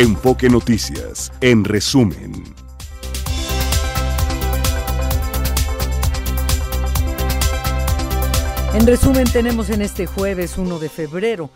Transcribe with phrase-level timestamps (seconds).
[0.00, 2.32] Enfoque Noticias, en resumen.
[8.74, 11.50] En resumen, tenemos en este jueves 1 de febrero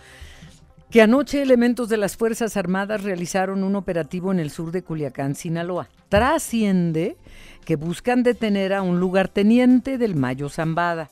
[0.90, 5.36] que anoche elementos de las Fuerzas Armadas realizaron un operativo en el sur de Culiacán,
[5.36, 5.88] Sinaloa.
[6.08, 7.18] Trasciende
[7.64, 11.10] que buscan detener a un lugarteniente del Mayo Zambada.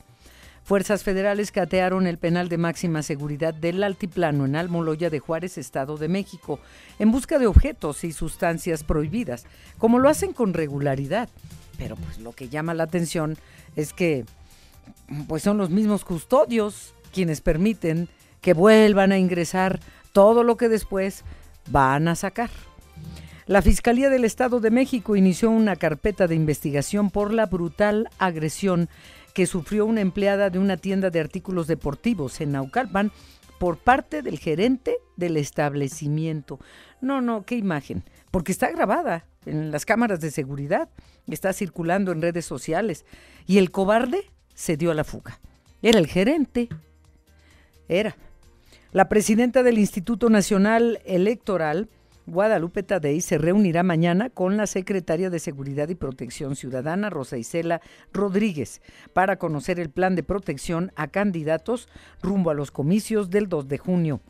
[0.71, 5.97] Fuerzas federales catearon el penal de máxima seguridad del Altiplano en Almoloya de Juárez, Estado
[5.97, 6.61] de México,
[7.01, 9.47] en busca de objetos y sustancias prohibidas,
[9.78, 11.28] como lo hacen con regularidad.
[11.77, 13.37] Pero pues lo que llama la atención
[13.75, 14.25] es que
[15.27, 18.09] pues son los mismos custodios quienes permiten
[18.41, 19.80] que vuelvan a ingresar
[20.12, 21.25] todo lo que después
[21.69, 22.50] van a sacar.
[23.50, 28.89] La Fiscalía del Estado de México inició una carpeta de investigación por la brutal agresión
[29.34, 33.12] que sufrió una empleada de una tienda de artículos deportivos en Naucalpan
[33.59, 36.59] por parte del gerente del establecimiento.
[37.01, 40.89] No, no, qué imagen, porque está grabada en las cámaras de seguridad,
[41.28, 43.05] está circulando en redes sociales
[43.47, 45.41] y el cobarde se dio a la fuga.
[45.83, 46.69] Era el gerente.
[47.89, 48.17] Era.
[48.92, 51.89] La presidenta del Instituto Nacional Electoral
[52.31, 57.81] Guadalupe Tadei se reunirá mañana con la secretaria de Seguridad y Protección Ciudadana, Rosa Isela
[58.12, 58.81] Rodríguez,
[59.12, 61.89] para conocer el plan de protección a candidatos
[62.22, 64.20] rumbo a los comicios del 2 de junio.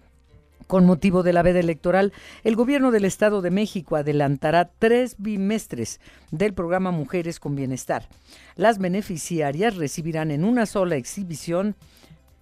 [0.67, 6.01] Con motivo de la veda electoral, el gobierno del Estado de México adelantará tres bimestres
[6.31, 8.09] del programa Mujeres con Bienestar.
[8.57, 11.75] Las beneficiarias recibirán en una sola exhibición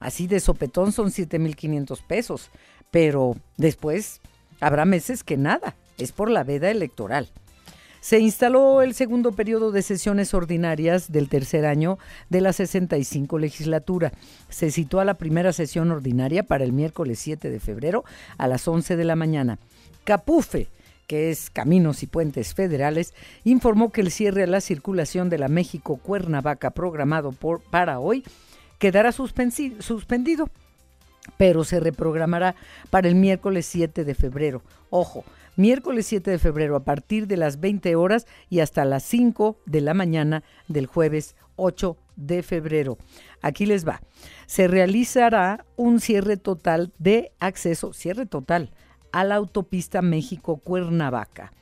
[0.00, 2.50] así de sopetón son 7.500 pesos,
[2.90, 4.20] pero después
[4.60, 7.30] habrá meses que nada, es por la veda electoral.
[8.04, 14.12] Se instaló el segundo periodo de sesiones ordinarias del tercer año de la 65 legislatura.
[14.50, 18.04] Se citó a la primera sesión ordinaria para el miércoles 7 de febrero
[18.36, 19.58] a las 11 de la mañana.
[20.04, 20.68] Capufe,
[21.06, 25.48] que es Caminos y Puentes Federales, informó que el cierre a la circulación de la
[25.48, 28.22] México-Cuernavaca programado por, para hoy
[28.78, 30.50] quedará suspendido,
[31.38, 32.54] pero se reprogramará
[32.90, 34.60] para el miércoles 7 de febrero.
[34.90, 35.24] Ojo,
[35.56, 39.80] miércoles 7 de febrero a partir de las 20 horas y hasta las 5 de
[39.80, 42.98] la mañana del jueves 8 de febrero.
[43.42, 44.00] Aquí les va.
[44.46, 48.70] Se realizará un cierre total de acceso, cierre total,
[49.12, 51.52] a la autopista México-Cuernavaca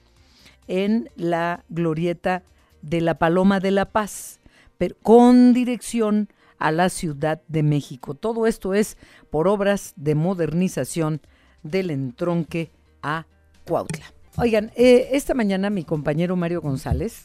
[0.68, 2.42] en la glorieta
[2.80, 4.40] de la Paloma de la Paz,
[4.78, 6.28] pero con dirección
[6.58, 8.14] a la Ciudad de México.
[8.14, 8.96] Todo esto es
[9.30, 11.20] por obras de modernización
[11.62, 12.70] del entronque
[13.02, 13.26] a
[13.64, 14.12] Cuautla.
[14.36, 17.22] Oigan, eh, esta mañana mi compañero Mario González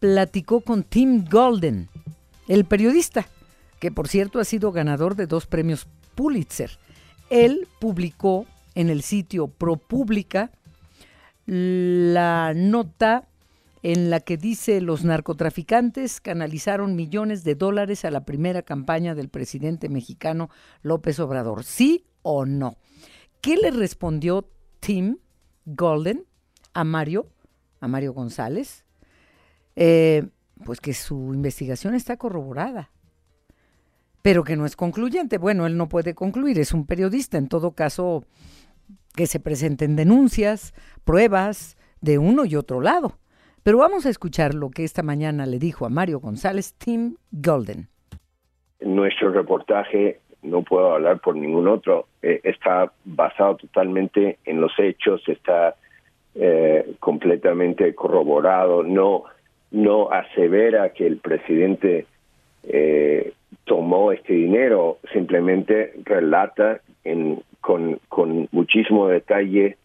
[0.00, 1.88] platicó con Tim Golden,
[2.48, 3.26] el periodista,
[3.78, 6.70] que por cierto ha sido ganador de dos premios Pulitzer.
[7.28, 10.50] Él publicó en el sitio ProPublica
[11.46, 13.28] la nota
[13.82, 19.28] en la que dice los narcotraficantes canalizaron millones de dólares a la primera campaña del
[19.28, 20.50] presidente mexicano
[20.82, 21.64] López Obrador.
[21.64, 22.76] ¿Sí o no?
[23.40, 24.48] ¿Qué le respondió
[24.80, 25.16] Tim
[25.74, 26.24] Golden
[26.74, 27.26] a Mario,
[27.80, 28.84] a Mario González,
[29.76, 30.26] eh,
[30.64, 32.90] pues que su investigación está corroborada,
[34.22, 35.38] pero que no es concluyente.
[35.38, 38.24] Bueno, él no puede concluir, es un periodista, en todo caso,
[39.14, 43.18] que se presenten denuncias, pruebas de uno y otro lado.
[43.62, 47.88] Pero vamos a escuchar lo que esta mañana le dijo a Mario González Tim Golden.
[48.80, 55.22] Nuestro reportaje no puedo hablar por ningún otro, eh, está basado totalmente en los hechos,
[55.28, 55.74] está
[56.34, 59.24] eh, completamente corroborado, no,
[59.70, 62.06] no asevera que el presidente
[62.64, 63.32] eh,
[63.64, 69.76] tomó este dinero, simplemente relata en, con, con muchísimo detalle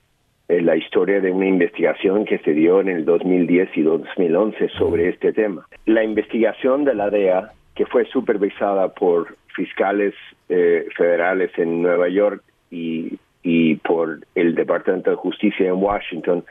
[0.47, 5.33] la historia de una investigación que se dio en el 2010 y 2011 sobre este
[5.33, 5.67] tema.
[5.87, 10.13] La investigación de la DEA, que fue supervisada por fiscales
[10.49, 16.43] eh, federales en Nueva York y, y por el Departamento de Justicia en Washington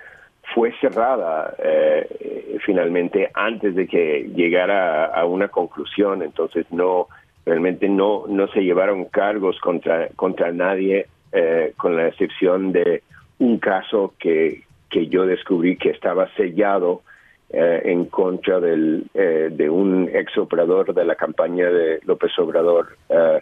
[0.54, 6.22] fue cerrada eh, finalmente antes de que llegara a, una conclusión.
[6.22, 7.08] Entonces no
[7.46, 13.02] realmente no no se llevaron cargos contra contra nadie eh, con la excepción de
[13.38, 17.02] un caso que que yo descubrí que estaba sellado
[17.50, 22.96] eh, en contra del, eh, de un ex operador de la campaña de López Obrador,
[23.08, 23.40] eh,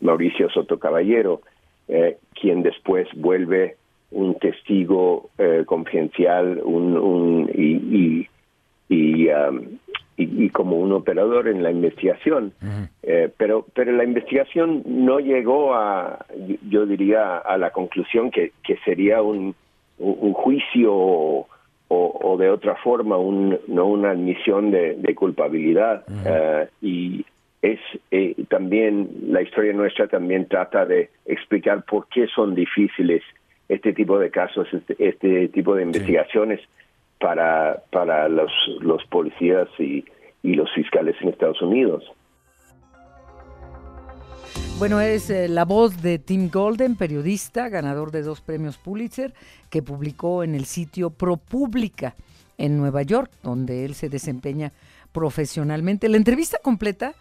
[0.00, 1.40] Mauricio Soto Caballero,
[2.34, 3.76] quien después vuelve
[4.14, 8.28] un testigo eh, confidencial un, y,
[8.88, 9.78] um,
[10.16, 12.52] y, y, como un operador en la investigación.
[13.02, 16.24] Eh, pero, pero la investigación no llegó a,
[16.68, 19.54] yo diría, a la conclusión que, que sería un,
[19.98, 21.46] un juicio
[21.94, 26.04] o, o, de otra forma un, no una admisión de, culpabilidad.
[26.26, 27.24] Eh, y
[27.62, 27.80] es
[28.48, 33.22] también la historia nuestra también trata de explicar por qué son difíciles
[33.68, 36.60] este tipo de casos, este, este tipo de investigaciones
[37.18, 40.04] para, para los, los policías y,
[40.42, 42.04] y los fiscales en Estados Unidos.
[44.78, 49.32] Bueno, es eh, la voz de Tim Golden, periodista, ganador de dos premios Pulitzer,
[49.70, 52.16] que publicó en el sitio ProPublica
[52.58, 54.72] en Nueva York, donde él se desempeña
[55.12, 56.08] profesionalmente.
[56.08, 57.14] La entrevista completa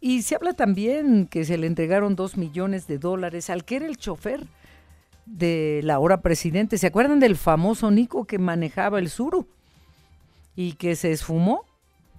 [0.00, 3.86] Y se habla también que se le entregaron dos millones de dólares al que era
[3.86, 4.46] el chofer
[5.26, 6.78] de la hora presidente.
[6.78, 9.46] ¿Se acuerdan del famoso Nico que manejaba el Suru
[10.54, 11.64] y que se esfumó?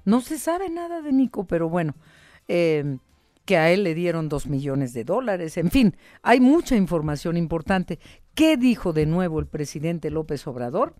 [0.05, 1.95] No se sabe nada de Nico, pero bueno,
[2.47, 2.97] eh,
[3.45, 5.57] que a él le dieron dos millones de dólares.
[5.57, 7.97] En fin, hay mucha información importante.
[8.35, 10.93] ¿Qué dijo de nuevo el presidente López Obrador?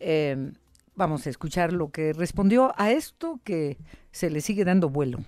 [0.00, 0.54] Em,
[0.94, 3.78] vamos a escuchar lo que respondió a esto que
[4.10, 5.18] se le sigue dando vuelo.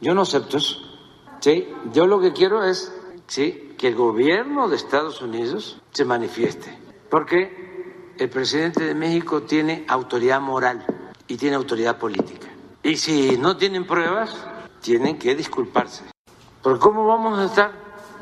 [0.00, 0.76] Yo no acepto eso.
[1.40, 2.92] Sí, yo lo que quiero es
[3.30, 6.76] sí, que el gobierno de Estados Unidos se manifieste,
[7.08, 10.84] porque el presidente de México tiene autoridad moral
[11.28, 12.48] y tiene autoridad política.
[12.82, 14.36] Y si no tienen pruebas,
[14.80, 16.02] tienen que disculparse.
[16.60, 17.70] Porque ¿cómo vamos a estar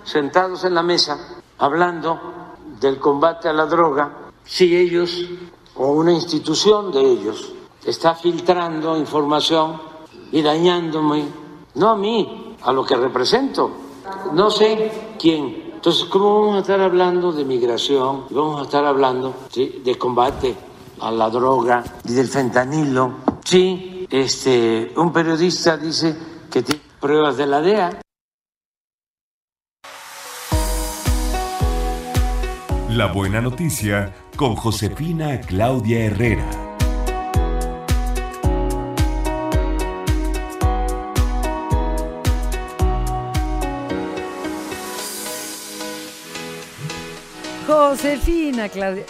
[0.05, 4.12] sentados en la mesa hablando del combate a la droga
[4.44, 5.25] si ellos
[5.75, 9.81] o una institución de ellos está filtrando información
[10.32, 11.25] y dañándome,
[11.76, 13.88] no a mí, a lo que represento,
[14.32, 15.72] no sé quién.
[15.75, 18.25] Entonces, ¿cómo vamos a estar hablando de migración?
[18.31, 20.55] Vamos a estar hablando de combate
[21.00, 23.12] a la droga y del fentanilo.
[23.44, 26.16] Sí, este, un periodista dice
[26.50, 28.00] que tiene pruebas de la DEA.
[32.90, 36.67] La buena noticia con Josefina Claudia Herrera.
[47.88, 49.05] Josefina Claudia.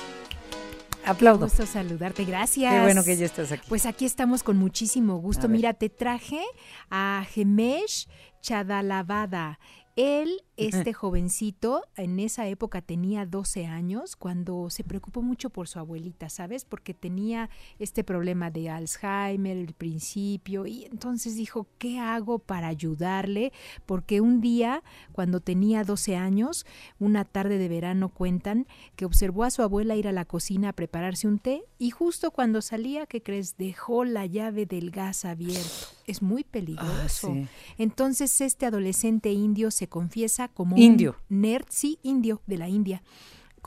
[1.05, 1.47] Aplaudo.
[1.47, 2.73] gusto saludarte, gracias.
[2.73, 3.67] Qué bueno que ya estás aquí.
[3.69, 5.49] Pues aquí estamos con muchísimo gusto.
[5.49, 6.41] Mira, te traje
[6.89, 8.07] a Gemesh
[8.41, 9.59] Chadalavada.
[9.99, 15.81] Él, este jovencito, en esa época tenía 12 años cuando se preocupó mucho por su
[15.81, 16.65] abuelita, ¿sabes?
[16.65, 17.51] Porque tenía
[17.81, 23.53] este problema de Alzheimer, el principio, y entonces dijo, ¿qué hago para ayudarle?
[23.87, 26.65] Porque un día, cuando tenía 12 años,
[27.01, 30.75] una tarde de verano cuentan que observó a su abuela ir a la cocina a
[30.75, 33.57] prepararse un té y justo cuando salía, ¿qué crees?
[33.57, 35.98] Dejó la llave del gas abierto.
[36.09, 37.35] Es muy peligroso.
[37.37, 41.17] Ah, entonces este adolescente indio se confiesa como indio.
[41.31, 43.03] un nerd, sí, indio de la India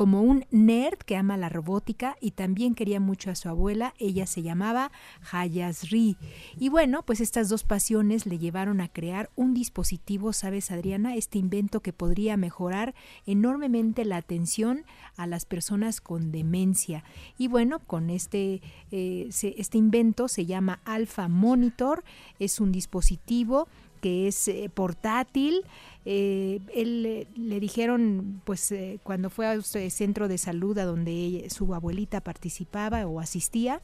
[0.01, 3.93] como un nerd que ama la robótica y también quería mucho a su abuela.
[3.99, 4.91] Ella se llamaba
[5.31, 6.17] Hayasri.
[6.57, 11.13] Y bueno, pues estas dos pasiones le llevaron a crear un dispositivo, ¿sabes, Adriana?
[11.13, 12.95] Este invento que podría mejorar
[13.27, 14.85] enormemente la atención
[15.17, 17.03] a las personas con demencia.
[17.37, 22.03] Y bueno, con este, eh, este invento se llama Alpha Monitor.
[22.39, 23.67] Es un dispositivo
[24.01, 25.63] que es eh, portátil,
[26.03, 31.73] eh, él le dijeron, pues eh, cuando fue a centro de salud a donde su
[31.75, 33.81] abuelita participaba o asistía,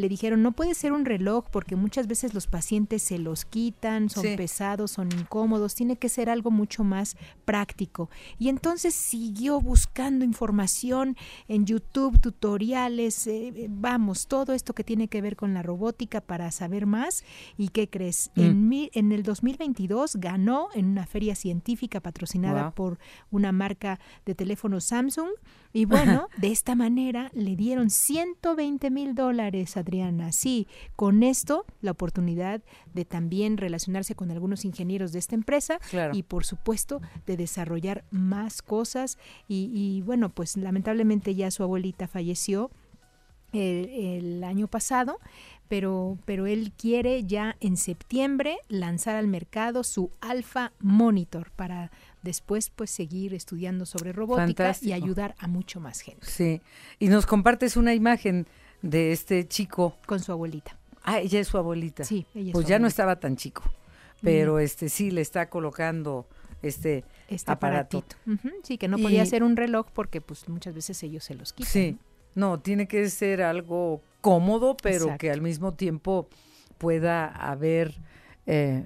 [0.00, 4.08] le dijeron, no puede ser un reloj porque muchas veces los pacientes se los quitan,
[4.08, 8.10] son pesados, son incómodos, tiene que ser algo mucho más práctico.
[8.38, 11.16] Y entonces siguió buscando información
[11.48, 16.50] en YouTube, tutoriales, eh, vamos, todo esto que tiene que ver con la robótica para
[16.50, 17.24] saber más.
[17.56, 18.30] ¿Y qué crees?
[18.34, 18.40] Mm.
[18.40, 22.98] En, en el 2022 ganó en una feria científica patrocinada por
[23.30, 25.30] una marca de teléfono Samsung
[25.78, 30.32] y bueno, de esta manera le dieron 120 mil dólares, Adriana.
[30.32, 30.66] Sí,
[30.96, 32.62] con esto la oportunidad
[32.94, 35.78] de también relacionarse con algunos ingenieros de esta empresa
[36.12, 39.18] y por supuesto de desarrollar más cosas.
[39.46, 42.72] Y, bueno, pues lamentablemente ya su abuelita falleció.
[43.50, 45.18] El, el, año pasado,
[45.68, 51.90] pero, pero él quiere ya en septiembre lanzar al mercado su Alpha Monitor para
[52.22, 56.26] después pues seguir estudiando sobre robótica y ayudar a mucho más gente.
[56.26, 56.60] Sí,
[56.98, 58.46] y nos compartes una imagen
[58.82, 59.96] de este chico.
[60.06, 60.76] Con su abuelita.
[61.02, 62.04] Ah, ella es su abuelita.
[62.04, 63.62] Sí, ella es Pues su ya no estaba tan chico,
[64.20, 66.26] pero este sí le está colocando
[66.62, 68.04] este, Este aparato.
[68.64, 71.52] Sí, que no podía Y- ser un reloj porque pues muchas veces ellos se los
[71.52, 71.72] quitan.
[71.72, 71.98] Sí,
[72.34, 75.18] no, tiene que ser algo cómodo, pero Exacto.
[75.18, 76.28] que al mismo tiempo
[76.78, 77.94] pueda haber,
[78.50, 78.82] eh,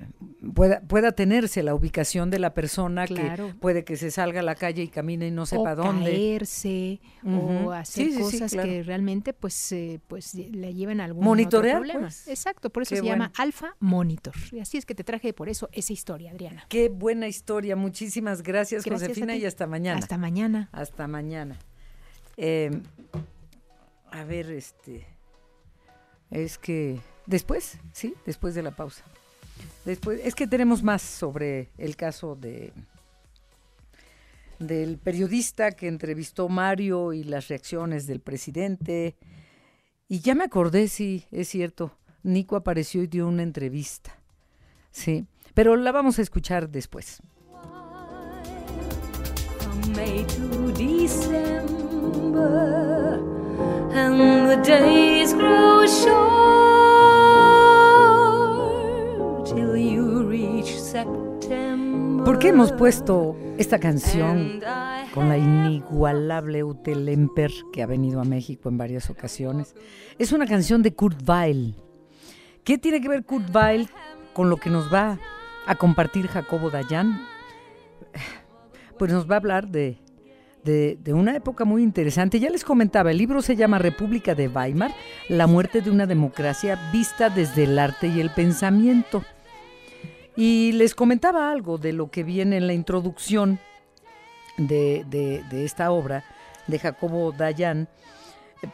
[0.55, 3.47] pueda, pueda tenerse la ubicación de la persona Claro.
[3.47, 6.11] que puede que se salga a la calle y camine y no o sepa dónde.
[6.11, 7.69] caerse Ujú.
[7.69, 8.69] o hacer Sí, sí, sí, cosas claro.
[8.69, 12.09] que realmente pues eh, pues le lleven a algún Monitorear, otro problema.
[12.09, 12.27] pues.
[12.27, 13.31] Exacto, por eso Qué se llama.
[13.39, 14.35] Alfa Monitor.
[14.51, 16.65] Y así es que te traje por eso esa historia, Adriana.
[16.69, 20.01] Qué buena historia, muchísimas gracias, Gracias Josefina y hasta mañana.
[20.01, 20.69] Hasta mañana.
[20.73, 21.57] Hasta mañana.
[22.37, 22.71] Eh,
[24.11, 25.07] a ver, este.
[26.33, 26.99] Es que.
[27.27, 29.05] Después, sí, después de la pausa.
[29.85, 32.73] Después, es que tenemos más sobre el caso de
[34.59, 39.17] del periodista que entrevistó Mario y las reacciones del presidente.
[40.09, 41.97] Y ya me acordé, sí, es cierto.
[42.23, 44.17] Nico apareció y dio una entrevista.
[44.91, 47.21] Sí, pero la vamos a escuchar después.
[62.43, 64.61] Qué hemos puesto esta canción
[65.15, 69.77] con la inigualable Ute Lemper que ha venido a México en varias ocasiones?
[70.19, 71.77] Es una canción de Kurt Weill.
[72.65, 73.89] ¿Qué tiene que ver Kurt Weill
[74.33, 75.21] con lo que nos va
[75.67, 77.25] a compartir Jacobo Dayan?
[78.99, 79.99] Pues nos va a hablar de,
[80.65, 82.41] de una época muy interesante.
[82.41, 84.93] Ya les comentaba, el libro se llama República de Weimar,
[85.29, 89.23] la muerte de una democracia vista desde el arte y el pensamiento.
[90.37, 93.59] Y les comentaba algo de lo que viene en la introducción
[94.57, 96.25] de, de- de esta obra
[96.67, 97.89] de Jacobo Dayan,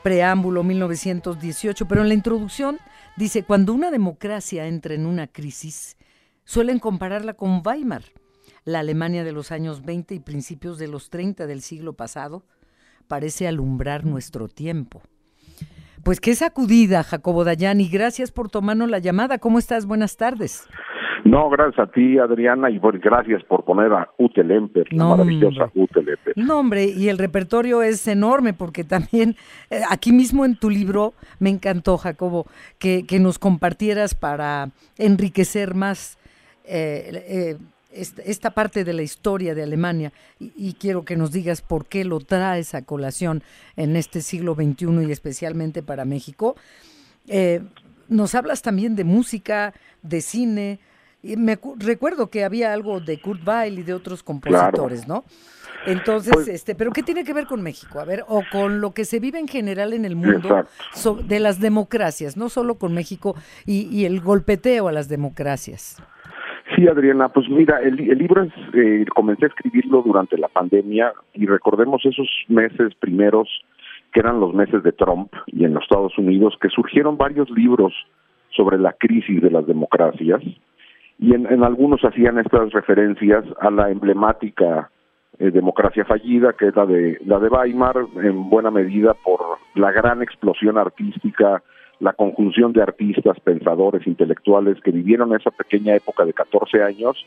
[0.02, 2.78] preámbulo 1918, pero en la introducción
[3.16, 5.96] dice, cuando una democracia entra en una crisis,
[6.44, 8.02] suelen compararla con Weimar,
[8.64, 12.44] la Alemania de los años 20 y principios de los 30 del siglo pasado,
[13.08, 15.00] parece alumbrar nuestro tiempo.
[16.04, 19.38] Pues qué sacudida, Jacobo Dayan, y gracias por tomarnos la llamada.
[19.38, 19.86] ¿Cómo estás?
[19.86, 20.64] Buenas tardes.
[21.30, 25.10] No, gracias a ti, Adriana, y por- gracias por poner a Ute Lemper, la No,
[25.10, 25.82] maravillosa hombre.
[25.82, 26.32] Ute Lemper.
[26.36, 29.36] No, hombre, y el repertorio es enorme porque también
[29.70, 32.46] eh, aquí mismo en tu libro me encantó, Jacobo,
[32.78, 36.18] que, que nos compartieras para enriquecer más
[36.64, 37.56] eh, eh,
[37.92, 41.86] esta, esta parte de la historia de Alemania y, y quiero que nos digas por
[41.86, 43.42] qué lo traes a colación
[43.76, 46.54] en este siglo XXI y especialmente para México.
[47.26, 47.60] Eh,
[48.08, 50.78] nos hablas también de música, de cine.
[51.22, 55.24] Y me recuerdo que había algo de Kurt Weill y de otros compositores, ¿no?
[55.86, 58.00] Entonces, Pues- este, pero ¿qué tiene que ver con México?
[58.00, 61.40] A ver, o con lo que se vive en general en el mundo so- de
[61.40, 63.34] las democracias, no solo con México
[63.66, 66.02] y, y el golpeteo a las democracias.
[66.76, 71.12] Sí, Adriana, pues mira, el, el libro es, eh, comencé a escribirlo durante la pandemia
[71.32, 73.48] y recordemos esos meses primeros
[74.12, 77.92] que eran los meses de Trump y en los Estados Unidos, que surgieron varios libros
[78.50, 80.42] sobre la crisis de las democracias
[81.18, 84.90] y en, en algunos hacían estas referencias a la emblemática
[85.40, 89.40] eh, democracia fallida, que es la de, la de Weimar, en buena medida por
[89.74, 91.62] la gran explosión artística,
[92.00, 97.24] la conjunción de artistas, pensadores, intelectuales que vivieron esa pequeña época de 14 años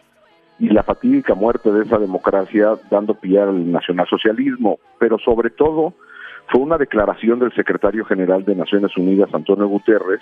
[0.60, 5.94] y la fatídica muerte de esa democracia dando pie al nacionalsocialismo, pero sobre todo
[6.48, 10.22] fue una declaración del secretario general de Naciones Unidas, Antonio Guterres,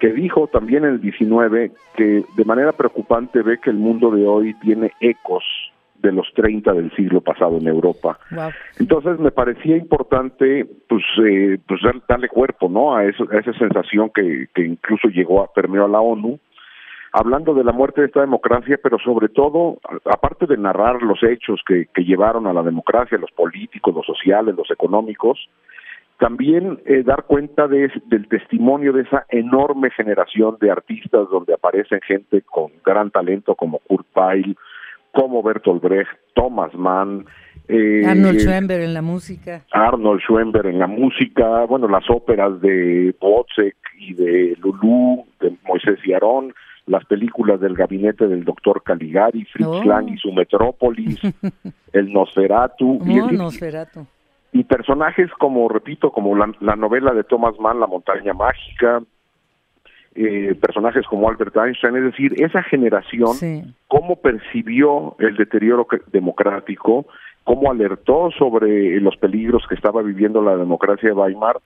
[0.00, 4.26] que dijo también en el 19 que de manera preocupante ve que el mundo de
[4.26, 5.44] hoy tiene ecos
[5.96, 8.18] de los 30 del siglo pasado en Europa.
[8.30, 8.50] Wow.
[8.78, 13.52] Entonces me parecía importante pues eh, pues dar- darle cuerpo no a, eso, a esa
[13.54, 16.38] sensación que, que incluso llegó a permeó a la ONU
[17.12, 21.60] hablando de la muerte de esta democracia pero sobre todo aparte de narrar los hechos
[21.66, 25.48] que, que llevaron a la democracia los políticos los sociales los económicos
[26.18, 32.00] también eh, dar cuenta de, del testimonio de esa enorme generación de artistas donde aparecen
[32.00, 34.56] gente con gran talento como Kurt Weill,
[35.12, 37.24] como Bertolt Brecht, Thomas Mann,
[37.68, 39.62] eh, Arnold Schoenberg en la música.
[39.72, 45.98] Arnold Schoenberg en la música, bueno, las óperas de Wozzeck y de Lulú, de Moisés
[46.04, 46.52] y Aarón,
[46.86, 49.84] las películas del gabinete del doctor Caligari, Fritz Oh.
[49.84, 51.20] Lang y su Metrópolis,
[51.92, 54.06] el Nosferatu, y, No, el- Nosferatu.
[54.52, 59.02] Y personajes como, repito, como la, la novela de Thomas Mann, La montaña mágica,
[60.14, 63.62] eh, personajes como Albert Einstein, es decir, esa generación Sí.
[63.86, 67.06] cómo percibió el deterioro democrático,
[67.44, 71.58] cómo alertó sobre los peligros que estaba viviendo la democracia de Weimar,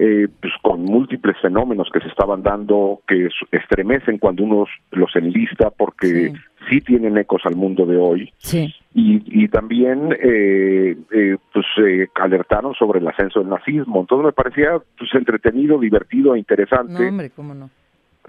[0.00, 5.70] eh, pues con múltiples fenómenos que se estaban dando, que estremecen cuando uno los enlista,
[5.70, 6.32] porque
[6.68, 8.32] sí, tienen ecos al mundo de hoy.
[8.38, 8.72] Sí.
[8.94, 11.66] Y, y también eh, eh, pues
[12.14, 14.00] alertaron sobre el ascenso del nazismo.
[14.00, 17.02] Entonces me parecía pues entretenido, divertido e interesante.
[17.02, 17.68] No, hombre, cómo no.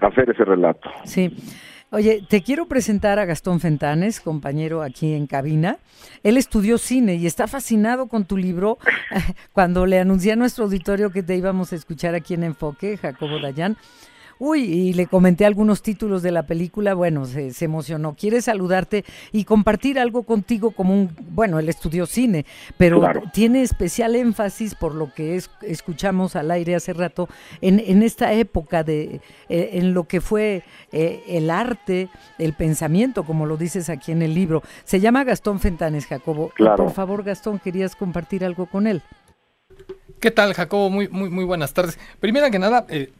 [0.00, 0.90] Hacer ese relato.
[1.04, 1.30] Sí.
[1.92, 5.78] Oye, te quiero presentar a Gastón Fentanes, compañero aquí en cabina.
[6.22, 8.78] Él estudió cine y está fascinado con tu libro.
[9.52, 13.40] Cuando le anuncié a nuestro auditorio que te íbamos a escuchar aquí en Enfoque, Jacobo
[13.40, 13.76] Dayan,
[14.42, 18.14] Uy, y le comenté algunos títulos de la película, bueno, se, emocionó.
[18.14, 22.46] Quiere saludarte y compartir algo contigo como un, bueno, él estudió cine,
[22.78, 23.02] pero
[23.34, 27.28] tiene especial énfasis por lo que es, escuchamos al aire hace rato,
[27.60, 29.20] en, en esta época de,
[29.50, 34.22] eh, en lo que fue eh, el arte, el pensamiento, como lo dices aquí en
[34.22, 34.62] el libro.
[34.84, 36.50] Se llama Gastón Fentanes, Jacobo.
[36.56, 39.02] por favor, Gastón, querías compartir algo con él.
[40.18, 40.88] ¿Qué tal, Jacobo?
[40.88, 41.98] Muy, muy, muy buenas tardes.
[42.20, 43.12] Primero que nada, eh,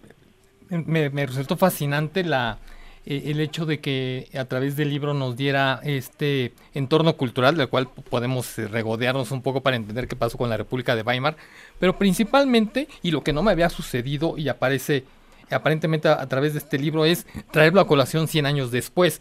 [0.70, 2.58] me, resultó fascinante la,
[3.06, 7.68] eh, el hecho de que a través del libro nos diera este entorno cultural del
[7.68, 11.36] cual podemos eh, regodearnos un poco para entender qué pasó con la República de Weimar,
[11.78, 15.04] pero principalmente, y lo que no me había sucedido y aparece
[15.50, 19.20] aparentemente a, través de este libro es traerlo a colación 100 años después,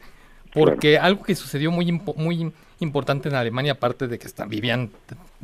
[0.54, 4.92] porque algo que sucedió muy, muy importante en Alemania, aparte de que están, vivían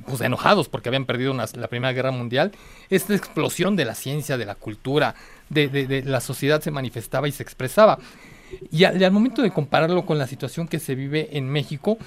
[0.06, 2.52] pues, enojados porque habían perdido la Primera Guerra Mundial,
[2.90, 5.16] esta explosión de la ciencia, de la cultura,
[5.50, 8.00] de, la sociedad se manifestaba y se expresaba.
[8.72, 11.98] Y al, momento de compararlo con la situación que se vive en México,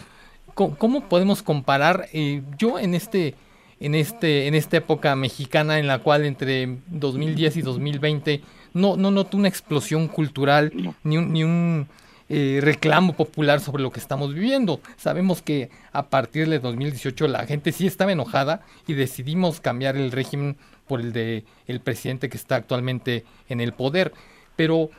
[0.55, 2.09] ¿cómo, podemos comparar?
[2.13, 3.35] Eh, yo en este
[3.81, 8.43] en este en esta época mexicana en la cual entre 2010 y 2020
[8.75, 10.73] no no noto una explosión cultural
[11.05, 11.87] ni un, ni un
[12.29, 14.81] eh, reclamo popular sobre lo que estamos viviendo.
[14.97, 20.13] Sabemos que a partir de 2018 la gente sí estaba enojada y decidimos cambiar el
[20.13, 20.57] régimen
[20.87, 24.13] por el de el presidente que está actualmente en el poder.
[24.57, 24.91] Pero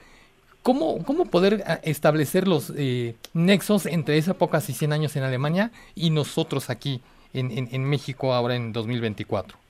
[0.64, 5.24] ¿cómo, cómo poder ah, establecer los eh, nexos entre esa época hace 100 años en
[5.24, 7.02] Alemania y nosotros aquí
[7.34, 9.69] en, en México ahora en 2024?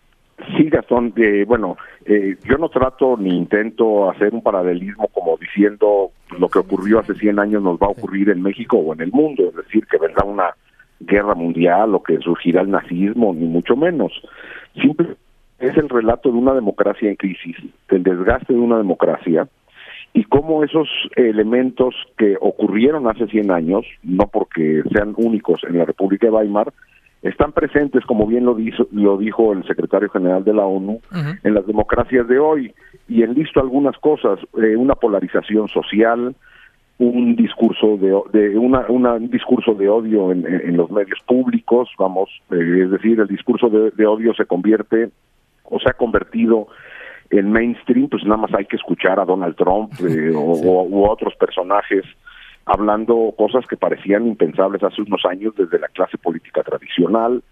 [0.60, 6.12] Sí, Gastón, eh, bueno, eh, yo no trato ni intento hacer un paralelismo como diciendo
[6.38, 9.10] lo que ocurrió hace 100 años nos va a ocurrir en México o en el
[9.10, 10.54] mundo, es decir, que vendrá una
[11.00, 14.12] guerra mundial o que surgirá el nazismo, ni mucho menos.
[14.82, 15.16] Simple
[15.60, 17.56] es el relato de una democracia en crisis,
[17.90, 19.48] del desgaste de una democracia
[20.14, 25.86] y cómo esos elementos que ocurrieron hace 100 años, no porque sean únicos en la
[25.86, 26.74] República de Weimar,
[27.22, 31.02] están presentes, como bien lo, dijo, lo dijo el secretario general de la ONU,
[31.44, 32.74] en las democracias de hoy
[33.08, 36.36] y en listo algunas cosas, eh, una polarización social,
[37.00, 42.84] un discurso de, de una, un discurso de odio en, los medios públicos, vamos, eh,
[42.84, 45.10] es decir, el discurso de, odio se convierte
[45.64, 46.68] o se ha convertido
[47.30, 51.36] en mainstream, pues nada más hay que escuchar a Donald Trump eh, o, u otros
[51.36, 52.04] personajes
[52.70, 57.44] hablando cosas que parecían impensables hace unos años desde la clase política tradicional,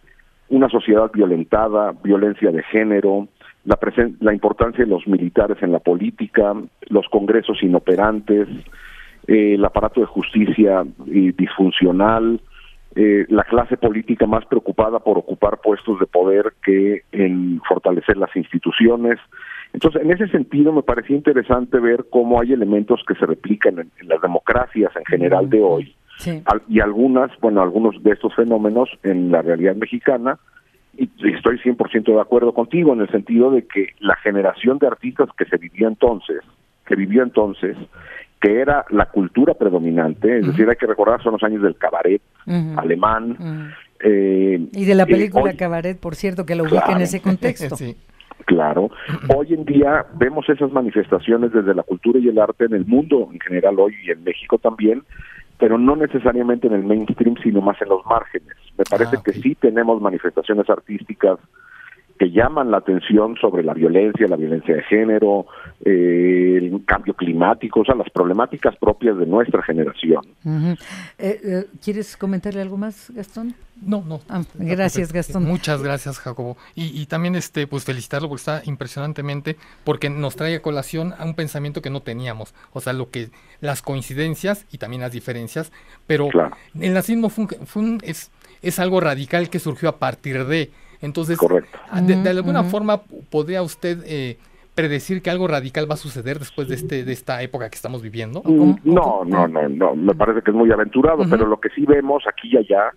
[0.49, 3.27] una sociedad violentada, violencia de género,
[3.65, 3.77] la,
[4.19, 6.53] la importancia de los militares en la política,
[6.89, 8.47] los congresos inoperantes,
[9.27, 12.39] eh, el aparato de justicia eh, disfuncional,
[12.95, 18.33] eh, la clase política más preocupada por ocupar puestos de poder que en fortalecer las
[18.35, 19.19] instituciones,
[19.73, 24.07] entonces, en ese sentido, me parecía interesante ver cómo hay elementos que se replican en,
[24.07, 25.95] las democracias en general de hoy
[26.67, 30.39] y algunas, bueno, algunos de estos fenómenos en la realidad mexicana.
[30.97, 35.29] Y estoy 100% de acuerdo contigo en el sentido de que la generación de artistas
[35.37, 36.39] que se vivió entonces,
[36.87, 37.77] que vivió entonces,
[38.41, 42.21] que era la cultura predominante, es decir, hay que recordar son los años del cabaret
[42.77, 43.73] alemán.
[43.99, 47.75] Eh, y de la eh, película Cabaret, por cierto, que lo ubica en ese contexto.
[47.75, 47.95] sí.
[48.47, 48.89] Claro,
[49.35, 53.27] hoy en día vemos esas manifestaciones desde la cultura y el arte en el mundo
[53.29, 55.03] en general hoy y en México también,
[55.59, 58.55] pero no necesariamente en el mainstream, sino más en los márgenes.
[58.77, 61.39] Me parece ah, que sí tenemos manifestaciones artísticas
[62.17, 65.45] que llaman la atención sobre la violencia, la violencia de género,
[65.85, 70.25] eh, el cambio climático, o sea, las problemáticas propias de nuestra generación.
[70.45, 73.53] Eh, eh, ¿Quieres comentarle algo más, Gastón?
[73.81, 74.21] No, no.
[74.27, 75.45] Ah, gracias, Gastón.
[75.45, 76.57] Muchas gracias, Jacobo.
[76.73, 81.35] Y, también este, pues felicitarlo porque está impresionantemente, porque nos trae a colación a un
[81.35, 82.55] pensamiento que no teníamos.
[82.73, 83.29] O sea, lo que,
[83.61, 85.71] las coincidencias y también las diferencias,
[86.07, 86.29] pero
[86.79, 87.45] el nazismo fue,
[88.01, 88.31] es,
[88.63, 91.37] es algo radical que surgió a partir de entonces,
[91.89, 94.37] ah, De, alguna forma, ¿podría usted eh,
[94.75, 98.01] predecir que algo radical va a suceder después de, este, de esta época que estamos
[98.01, 98.41] viviendo?
[98.43, 101.85] Mm, no, no, no, no, me parece que es muy aventurado, pero lo que sí
[101.85, 102.91] vemos aquí y allá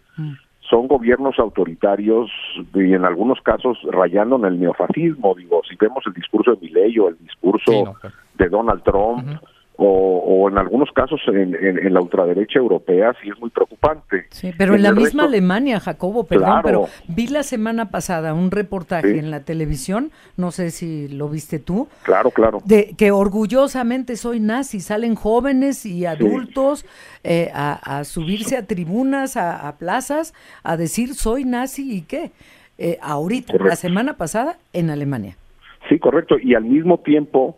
[0.69, 2.31] son gobiernos autoritarios
[2.75, 5.35] y en algunos casos rayando en el neofascismo.
[5.35, 8.15] Digo, si vemos el discurso de Milei o el discurso Sí, no, claro.
[8.35, 9.41] de Donald Trump
[9.83, 14.27] o, o en algunos casos en, en- en la ultraderecha europea, sí es muy preocupante.
[14.31, 16.63] Sí, pero en la misma resto- Alemania, Jacobo, perdón, Claro.
[16.65, 19.19] pero vi la semana pasada un reportaje Sí.
[19.19, 22.59] en la televisión, no sé si lo viste tú, Claro, claro.
[22.65, 26.85] de que orgullosamente soy nazi, salen jóvenes y adultos
[27.25, 32.33] eh, a, a subirse a tribunas, a, a plazas, a decir soy nazi y qué.
[32.79, 35.37] Eh, ahorita, la semana pasada, en Alemania.
[35.89, 36.37] Sí, correcto.
[36.39, 37.57] Y al mismo tiempo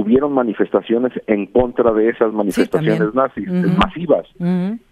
[0.00, 4.26] hubieron manifestaciones en contra de esas manifestaciones nazis, masivas.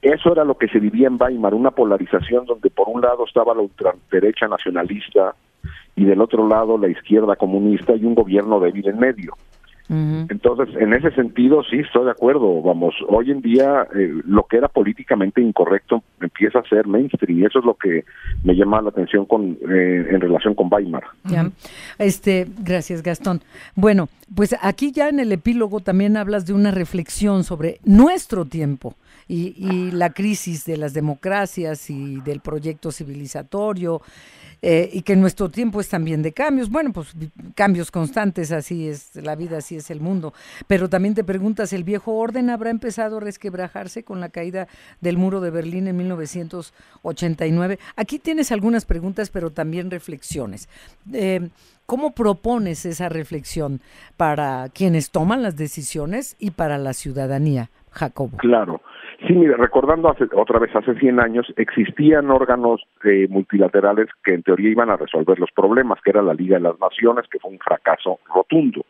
[0.00, 3.54] Eso era lo que se vivía en Weimar, una polarización donde por un lado estaba
[3.54, 5.34] la ultraderecha nacionalista
[5.96, 9.34] y del otro lado la izquierda comunista y un gobierno débil en medio.
[9.88, 12.62] Entonces, en ese sentido, sí, estoy de acuerdo.
[12.62, 17.44] Vamos, hoy en día eh, lo que era políticamente incorrecto empieza a ser mainstream y
[17.44, 18.04] eso es lo que
[18.42, 21.04] me llama la atención con, eh, en relación con Weimar.
[21.24, 21.50] Ya.
[21.98, 23.42] Este, gracias, Gastón.
[23.74, 28.94] Bueno, pues aquí ya en el epílogo también hablas de una reflexión sobre nuestro tiempo
[29.28, 34.00] y, y la crisis de las democracias y del proyecto civilizatorio.
[34.64, 36.70] Eh, y que nuestro tiempo es también de cambios.
[36.70, 37.14] Bueno, pues
[37.56, 40.32] cambios constantes, así es la vida, así es el mundo.
[40.68, 44.68] Pero también te preguntas, ¿el viejo orden habrá empezado a resquebrajarse con la caída
[45.00, 47.80] del muro de Berlín en 1989?
[47.96, 50.68] Aquí tienes algunas preguntas, pero también reflexiones.
[51.12, 51.50] Eh,
[51.86, 53.80] ¿Cómo propones esa reflexión
[54.16, 58.36] para quienes toman las decisiones y para la ciudadanía, Jacobo?
[58.38, 58.80] Claro.
[59.26, 64.42] Sí, mire, recordando hace, otra vez hace 100 años, existían órganos eh, multilaterales que en
[64.42, 67.52] teoría iban a resolver los problemas, que era la Liga de las Naciones, que fue
[67.52, 68.84] un fracaso rotundo.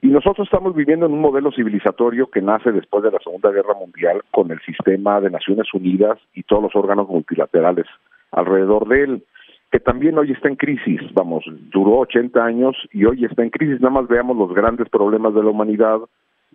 [0.00, 3.74] Y nosotros estamos viviendo en un modelo civilizatorio que nace después de la Segunda Guerra
[3.74, 7.86] Mundial con el sistema de Naciones Unidas y todos los órganos multilaterales
[8.32, 9.24] alrededor de él,
[9.70, 11.00] que también hoy está en crisis.
[11.14, 13.80] Vamos, duró 80 años y hoy está en crisis.
[13.80, 15.98] Nada más veamos los grandes problemas de la humanidad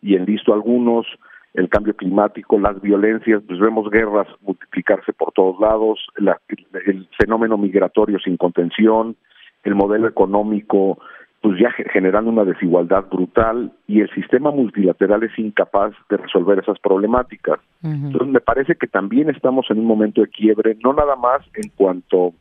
[0.02, 1.06] y enlisto algunos,
[1.54, 6.40] el cambio climático, las violencias, pues vemos guerras multiplicarse por todos lados, la-
[6.86, 9.16] el fenómeno migratorio sin contención,
[9.64, 10.98] el modelo económico,
[11.42, 16.60] pues ya ge- generando una desigualdad brutal y el sistema multilateral es incapaz de resolver
[16.60, 17.60] esas problemáticas.
[17.84, 21.70] Entonces me parece que también estamos en un momento de quiebre, no nada más en
[21.76, 22.34] cuanto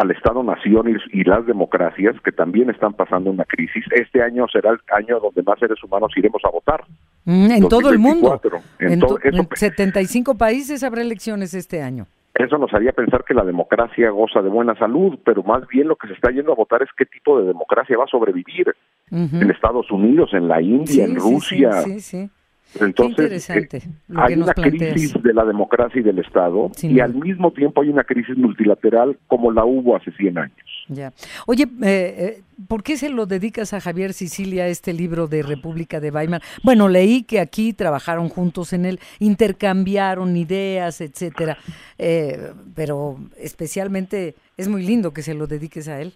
[0.00, 3.84] al Estado-Nación y, y las democracias, que también están pasando una crisis.
[3.90, 6.84] Este año será el año donde más seres humanos iremos a votar.
[7.26, 8.30] Mm, en todo el mundo.
[8.30, 8.58] 2024.
[8.78, 12.06] En En, to- eso- en 75 países habrá elecciones este año.
[12.34, 15.96] Eso nos haría pensar que la democracia goza de buena salud, pero más bien lo
[15.96, 18.74] que se está yendo a votar es qué tipo de democracia va a sobrevivir
[19.10, 21.72] en Estados Unidos, en la India, Sí, en Rusia.
[21.82, 22.30] Sí, sí, sí.
[22.78, 23.68] Entonces, eh,
[24.16, 24.92] hay una planteas.
[24.92, 27.04] crisis de la democracia y del Estado, Sin y duda.
[27.06, 30.56] al mismo tiempo hay una crisis multilateral como la hubo hace 100 años.
[30.88, 31.12] Ya.
[31.46, 35.98] Oye, eh, eh, ¿por qué se lo dedicas a Javier Sicilia este libro de República
[36.00, 36.42] de Weimar?
[36.62, 41.58] Bueno, leí que aquí trabajaron juntos en él, intercambiaron ideas, etcétera,
[41.98, 46.12] eh, pero especialmente es muy lindo que se lo dediques a él.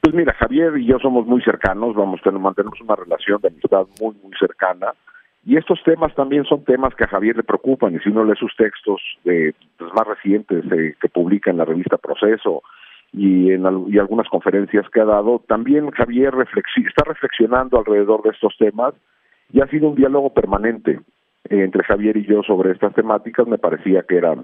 [0.00, 3.86] Pues mira, Javier y yo somos muy cercanos, vamos, ten- mantenemos una relación de amistad
[4.00, 4.94] muy, muy cercana.
[5.44, 7.94] Y estos temas también son temas que a Javier le preocupan.
[7.94, 11.64] Y si uno lee sus textos de, los más recientes eh, que publica en la
[11.64, 12.62] revista Proceso
[13.12, 18.94] y en algunas conferencias que ha dado, también Javier está reflexionando alrededor de estos temas
[19.52, 21.00] y ha sido un diálogo permanente
[21.48, 23.46] eh, entre Javier y yo sobre estas temáticas.
[23.46, 24.36] Me parecía que era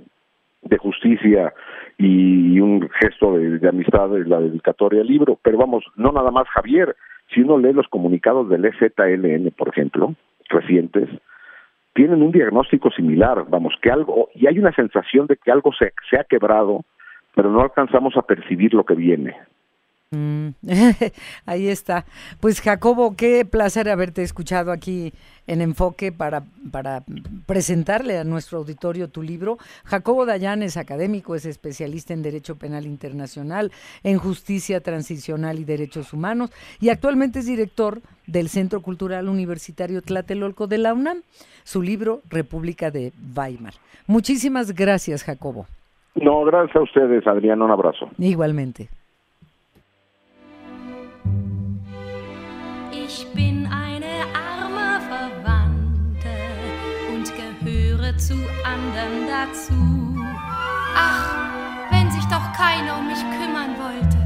[0.63, 1.53] de justicia
[1.99, 5.39] y un gesto de, amistad de la dedicatoria del libro.
[5.43, 6.97] Pero vamos, no nada más Javier,
[7.33, 10.15] si uno lee los comunicados del EZLN, por ejemplo,
[10.49, 11.09] recientes,
[11.95, 15.93] tienen un diagnóstico similar, vamos, que algo, y hay una sensación de que algo se,
[16.11, 16.85] se ha quebrado,
[17.35, 19.35] pero no alcanzamos a percibir lo que viene.
[20.13, 20.51] Mm,
[21.47, 22.05] Ahí está.
[22.41, 25.13] Pues Jacobo, qué placer haberte escuchado aquí
[25.49, 27.03] en Enfoque para, para
[27.47, 29.59] presentarle a nuestro auditorio tu libro.
[29.85, 33.73] Jacobo Dayan es académico, es especialista en Derecho Penal Internacional,
[34.05, 40.69] en Justicia Transicional y Derechos Humanos y actualmente es director del Centro Cultural Universitario Tlatelolco
[40.69, 41.23] de la UNAM.
[41.65, 43.75] Su libro, República de Weimar.
[44.07, 45.67] Muchísimas gracias, Jacobo.
[46.15, 48.09] No, gracias a ustedes, Adrián, un abrazo.
[48.19, 48.89] Igualmente.
[58.19, 59.75] Zu anderen dazu.
[60.97, 61.37] Ach,
[61.91, 64.17] wenn sich doch keiner um mich kümmern wollte.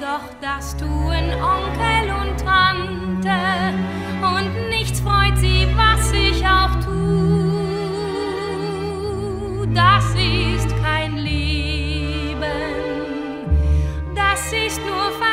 [0.00, 3.74] Doch das tun Onkel und Tante
[4.22, 7.18] und nichts freut sie, was ich auch tu.
[9.74, 12.46] Das ist kein Leben,
[14.14, 15.27] das ist nur Ver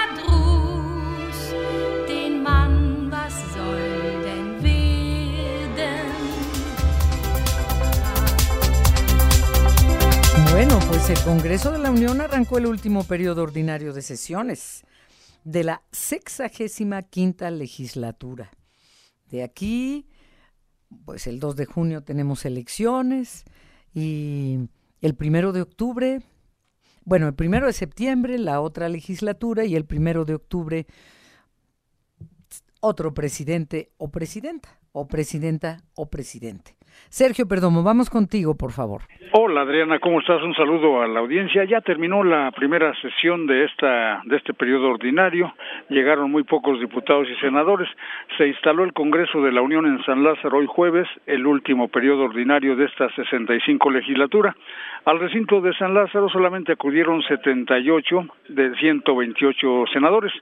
[11.13, 14.85] Congreso de la Unión arrancó el último periodo ordinario de sesiones
[15.43, 18.51] de la sexagésima quinta legislatura.
[19.29, 20.07] De aquí,
[21.05, 23.43] pues el 2 de junio tenemos elecciones
[23.93, 24.67] y
[25.01, 26.21] el primero de octubre,
[27.03, 30.87] bueno, el primero de septiembre la otra legislatura y el primero de octubre
[32.79, 36.75] otro presidente o presidenta, o presidenta o presidente.
[37.09, 39.01] Sergio Perdomo, vamos contigo, por favor.
[39.31, 40.41] Hola Adriana, ¿cómo estás?
[40.43, 41.65] Un saludo a la audiencia.
[41.65, 45.53] Ya terminó la primera sesión de esta de este periodo ordinario.
[45.89, 47.89] Llegaron muy pocos diputados y senadores.
[48.37, 52.23] Se instaló el Congreso de la Unión en San Lázaro hoy jueves, el último periodo
[52.23, 54.55] ordinario de esta 65 legislatura.
[55.05, 60.33] Al recinto de San Lázaro solamente acudieron 78 de 128 senadores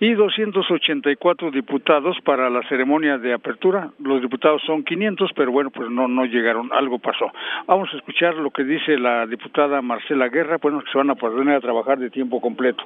[0.00, 3.90] y 284 diputados para la ceremonia de apertura.
[3.98, 7.32] Los diputados son 500, pero bueno, pues no no llegaron, algo pasó.
[7.66, 11.14] Vamos a escuchar lo que dice la diputada Marcela Guerra, bueno, que se van a
[11.14, 12.84] poner a trabajar de tiempo completo.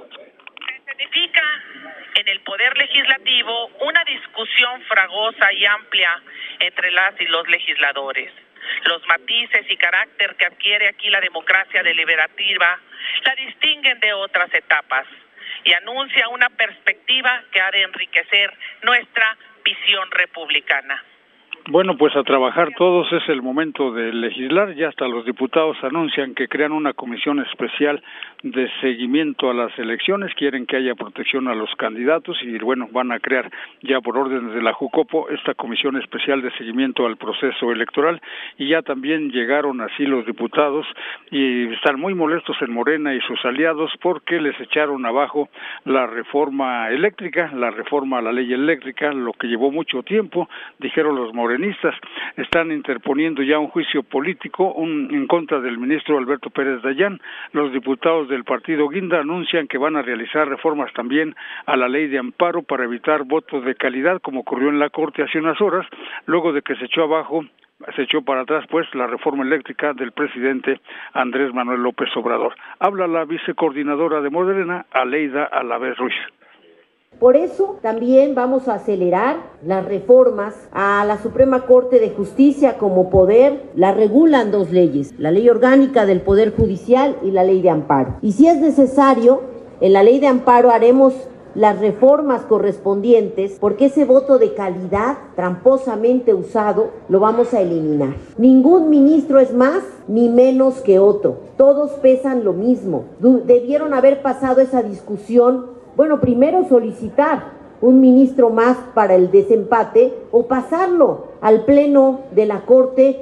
[0.87, 1.43] Significa
[2.15, 6.23] en el Poder Legislativo una discusión fragosa y amplia
[6.61, 8.33] entre las y los legisladores.
[8.85, 12.79] Los matices y carácter que adquiere aquí la democracia deliberativa
[13.25, 15.07] la distinguen de otras etapas
[15.65, 21.03] y anuncia una perspectiva que ha de enriquecer nuestra visión republicana.
[21.69, 24.75] Bueno, pues a trabajar todos es el momento de legislar.
[24.75, 28.03] Ya hasta los diputados anuncian que crean una comisión especial
[28.43, 30.35] de seguimiento a las elecciones.
[30.35, 33.51] Quieren que haya protección a los candidatos y bueno, van a crear
[33.83, 38.21] ya por orden de la Jucopo esta comisión especial de seguimiento al proceso electoral.
[38.59, 40.87] Y ya también llegaron así los diputados
[41.31, 45.49] y están muy molestos en Morena y sus aliados porque les echaron abajo
[45.85, 50.49] la reforma eléctrica, la reforma a la ley eléctrica, lo que llevó mucho tiempo,
[50.79, 51.95] dijeron los morenistas
[52.37, 57.21] están interponiendo ya un juicio político en contra del ministro Alberto Pérez Dayán.
[57.53, 61.35] Los diputados del partido Guinda anuncian que van a realizar reformas también
[61.67, 65.23] a la ley de amparo para evitar votos de calidad, como ocurrió en la Corte
[65.23, 65.87] hace unas horas,
[66.25, 67.45] luego de que se echó abajo
[67.97, 70.81] se echó para atrás pues la reforma eléctrica del presidente
[71.15, 72.55] Andrés Manuel López Obrador.
[72.79, 76.15] Habla la vicecoordinadora de Morena, Aleida Alavés Ruiz.
[77.21, 83.11] Por eso también vamos a acelerar las reformas a la Suprema Corte de Justicia como
[83.11, 83.65] poder.
[83.75, 88.17] La regulan dos leyes, la ley orgánica del Poder Judicial y la ley de amparo.
[88.23, 89.43] Y si es necesario,
[89.83, 91.13] en la ley de amparo haremos
[91.55, 98.15] las reformas correspondientes porque ese voto de calidad tramposamente usado lo vamos a eliminar.
[98.39, 101.37] Ningún ministro es más ni menos que otro.
[101.59, 103.05] Todos pesan lo mismo.
[103.19, 110.47] Debieron haber pasado esa discusión bueno, primero solicitar un ministro más para el desempate o
[110.47, 113.21] pasarlo al Pleno de la Corte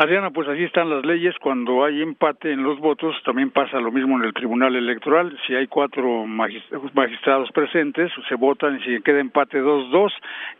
[0.00, 1.34] Adriana, pues así están las leyes.
[1.42, 5.38] Cuando hay empate en los votos, también pasa lo mismo en el Tribunal Electoral.
[5.46, 10.10] Si hay cuatro magistrados presentes, se votan y si queda empate 2-2,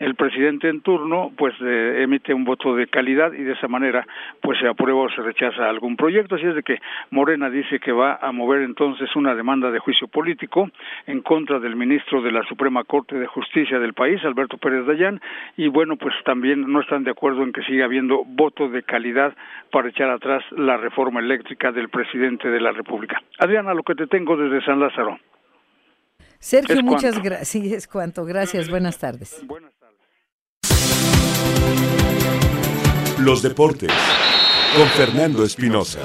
[0.01, 4.07] el presidente en turno pues eh, emite un voto de calidad y de esa manera
[4.43, 6.35] pues se aprueba o se rechaza algún proyecto.
[6.35, 10.07] Así es de que Morena dice que va a mover entonces una demanda de juicio
[10.07, 10.69] político
[11.07, 15.19] en contra del ministro de la Suprema Corte de Justicia del país, Alberto Pérez Dayán,
[15.57, 19.30] y bueno, pues también no están de acuerdo en que siga habiendo voto de calidad
[19.71, 23.21] para echar atrás la reforma eléctrica del presidente de la República.
[23.39, 25.19] Adriana, lo que te tengo desde San Lázaro.
[26.39, 27.49] Sergio, muchas gracias.
[27.49, 28.25] Sí, es cuanto.
[28.25, 28.71] Gracias.
[28.71, 29.45] Buenas tardes.
[29.47, 29.99] Buenas tardes.
[33.21, 33.93] Los deportes
[34.75, 36.01] con Fernando Espinosa.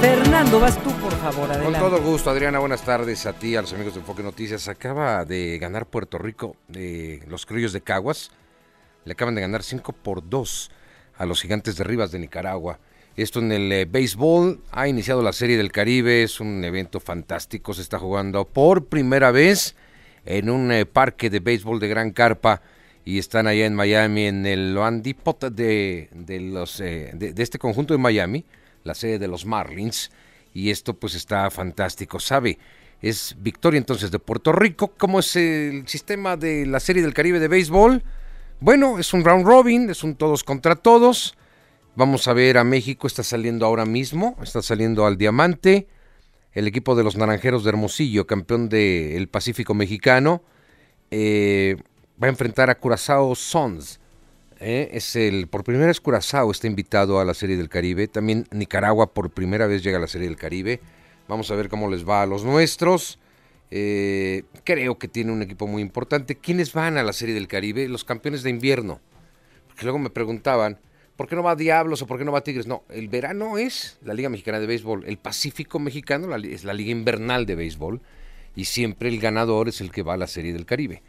[0.00, 0.90] Fernando, vas tú
[1.34, 2.60] con todo gusto, Adriana.
[2.60, 4.68] Buenas tardes a ti, a los amigos de Enfoque Noticias.
[4.68, 8.30] Acaba de ganar Puerto Rico de los criollos de Caguas.
[9.04, 10.70] Le acaban de ganar 5 por 2
[11.16, 12.78] a los gigantes de Rivas de Nicaragua.
[13.16, 14.60] Esto en el eh, béisbol.
[14.70, 16.22] Ha iniciado la Serie del Caribe.
[16.22, 17.74] Es un evento fantástico.
[17.74, 19.74] Se está jugando por primera vez
[20.24, 22.62] en un eh, parque de béisbol de Gran Carpa.
[23.04, 25.16] Y están allá en Miami, en el Andy
[25.50, 28.44] de, de, los, eh, de este conjunto de Miami,
[28.84, 30.10] la sede de los Marlins
[30.54, 32.58] y esto pues está fantástico, ¿sabe?
[33.02, 34.94] Es victoria entonces de Puerto Rico.
[34.96, 38.02] ¿Cómo es el sistema de la Serie del Caribe de béisbol?
[38.60, 41.36] Bueno, es un round robin, es un todos contra todos.
[41.96, 45.88] Vamos a ver a México, está saliendo ahora mismo, está saliendo al Diamante.
[46.52, 50.42] El equipo de los Naranjeros de Hermosillo, campeón del Pacífico Mexicano,
[51.10, 51.76] eh,
[52.22, 54.00] va a enfrentar a Curazao Sons
[54.64, 54.88] ¿eh?
[54.92, 58.08] es el por primera vez Curazao está invitado a la Serie del Caribe.
[58.08, 60.80] También Nicaragua por primera vez llega a la Serie del Caribe.
[61.28, 63.18] Vamos a ver cómo les va a los nuestros.
[63.70, 66.36] Eh, creo que tiene un equipo muy importante.
[66.36, 67.88] ¿Quiénes van a la Serie del Caribe?
[67.88, 69.00] Los campeones de invierno.
[69.68, 70.78] Porque luego me preguntaban,
[71.16, 72.66] ¿por qué no va Diablos o por qué no va Tigres?
[72.66, 75.04] No, el verano es la Liga Mexicana de Béisbol.
[75.06, 78.00] El Pacífico Mexicano es la Liga Invernal de Béisbol.
[78.56, 81.02] Y siempre el ganador es el que va a la Serie del Caribe.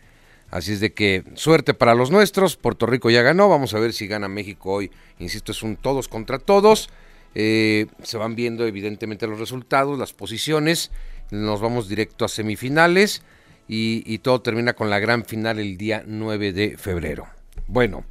[0.51, 2.55] Así es de que suerte para los nuestros.
[2.55, 3.49] Puerto Rico ya ganó.
[3.49, 4.91] Vamos a ver si gana México hoy.
[5.19, 6.89] Insisto, es un todos contra todos.
[7.34, 10.91] Eh, se van viendo evidentemente los resultados, las posiciones.
[11.31, 13.21] Nos vamos directo a semifinales.
[13.67, 17.27] Y, todo termina con la gran final el día 9 de febrero.
[17.67, 18.05] Bueno,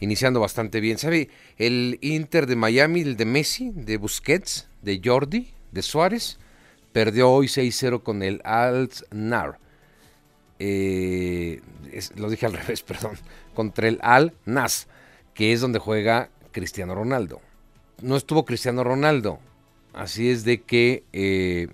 [0.00, 0.98] iniciando bastante bien.
[0.98, 1.30] ¿Sabe?
[1.56, 6.38] El Inter de Miami, el de Messi, de Busquets, de Jordi, de Suárez,
[6.92, 9.58] perdió hoy 6-0 con el Al-Nar
[10.58, 11.60] eh,
[11.92, 13.16] es- lo dije al revés, perdón,
[13.54, 14.86] contra el Al Nas,
[15.34, 17.40] que es donde juega Cristiano Ronaldo.
[18.02, 19.40] No estuvo Cristiano Ronaldo,
[19.92, 21.68] así es de que eh,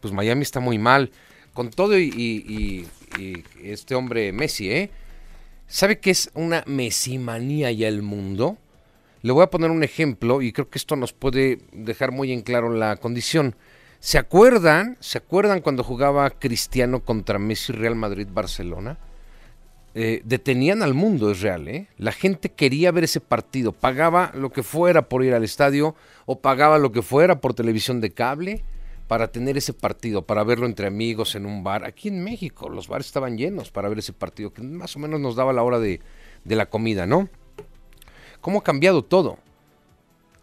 [0.00, 1.10] pues Miami está muy mal.
[1.52, 2.86] Con todo y,
[3.64, 4.90] este hombre Messi, ¿eh?
[5.66, 8.56] ¿Sabe qué es una mesimanía ya el mundo?
[9.22, 12.42] Le voy a poner un ejemplo y creo que esto nos puede dejar muy en
[12.42, 13.56] claro la condición.
[14.00, 14.96] ¿Se acuerdan?
[15.00, 18.96] ¿Se acuerdan cuando jugaba Cristiano contra Messi Real Madrid Barcelona?
[19.94, 21.88] Eh, detenían al mundo, es real, ¿eh?
[21.96, 26.38] La gente quería ver ese partido, pagaba lo que fuera por ir al estadio o
[26.38, 28.62] pagaba lo que fuera por televisión de cable
[29.08, 31.84] para tener ese partido, para verlo entre amigos en un bar.
[31.84, 35.18] Aquí en México los bares estaban llenos para ver ese partido, que más o menos
[35.18, 36.00] nos daba la hora de,
[36.44, 37.28] de la comida, ¿no?
[38.40, 39.38] ¿Cómo ha cambiado todo?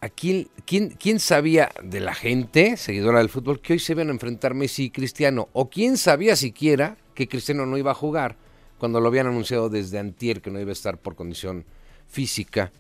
[0.05, 4.53] ¿A quién, sabía de la gente, seguidora del fútbol, que hoy se iban a enfrentar
[4.53, 5.49] Messi y Cristiano?
[5.51, 8.37] ¿O quién sabía siquiera que Cristiano no iba a jugar
[8.77, 11.65] cuando lo habían anunciado desde antier que no iba a estar por condición
[12.07, 12.71] física?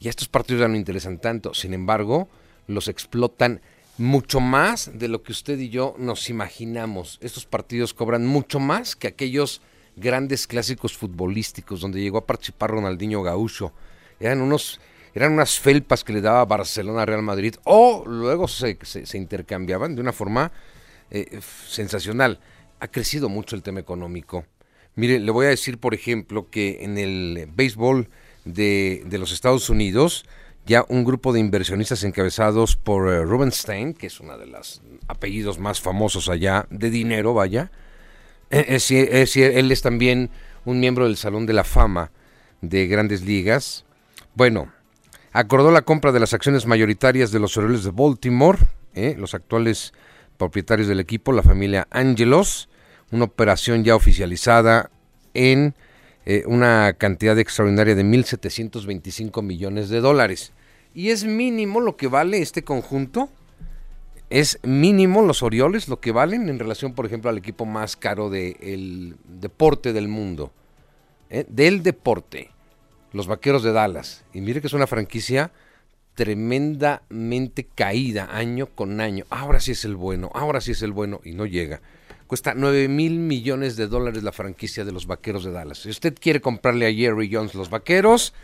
[0.00, 1.52] Y estos partidos ya no interesan tanto.
[1.52, 2.30] Sin embargo,
[2.66, 3.60] los explotan
[3.98, 7.18] mucho más de lo que usted y yo nos imaginamos.
[7.20, 9.60] Estos partidos cobran mucho más que aquellos
[9.96, 13.74] grandes clásicos futbolísticos donde llegó a participar Ronaldinho Gaucho.
[14.18, 14.80] Eran unos
[15.14, 19.94] eran unas felpas que le daba Barcelona a Real Madrid o luego se, se- intercambiaban
[19.94, 20.50] de una forma
[21.10, 22.40] eh, sensacional.
[22.80, 24.44] Ha crecido mucho el tema económico.
[24.96, 28.08] Mire, le voy a decir, por ejemplo, que en el béisbol
[28.44, 30.24] de, de los Estados Unidos,
[30.66, 35.58] ya un grupo de inversionistas encabezados por eh, Rubenstein, que es uno de los apellidos
[35.58, 37.70] más famosos allá, de dinero, vaya,
[38.50, 40.30] eh, es- él es también
[40.64, 42.10] un miembro del Salón de la Fama
[42.60, 43.84] de Grandes Ligas.
[44.34, 44.72] Bueno,
[45.34, 48.58] acordó la compra de las acciones mayoritarias de los Orioles de Baltimore,
[48.94, 49.92] eh, los actuales
[50.38, 52.68] propietarios del equipo, la familia Angelos,
[53.10, 54.90] una operación ya oficializada
[55.34, 55.74] en
[56.24, 60.52] eh, una cantidad extraordinaria de 1.725 millones de dólares.
[60.94, 63.28] Y es mínimo lo que vale este conjunto,
[64.30, 68.30] es mínimo los Orioles lo que valen en relación, por ejemplo, al equipo más caro
[68.30, 70.52] del deporte del mundo,
[71.28, 71.44] ¿eh?
[71.48, 72.53] del deporte,
[73.14, 74.24] los Vaqueros de Dallas.
[74.34, 75.52] Y mire que es una franquicia
[76.14, 79.24] tremendamente caída año con año.
[79.30, 81.80] Ahora sí es el bueno, ahora sí es el bueno y no llega.
[82.26, 85.78] Cuesta 9 mil millones de dólares la franquicia de los Vaqueros de Dallas.
[85.78, 88.34] Si usted quiere comprarle a Jerry Jones los Vaqueros,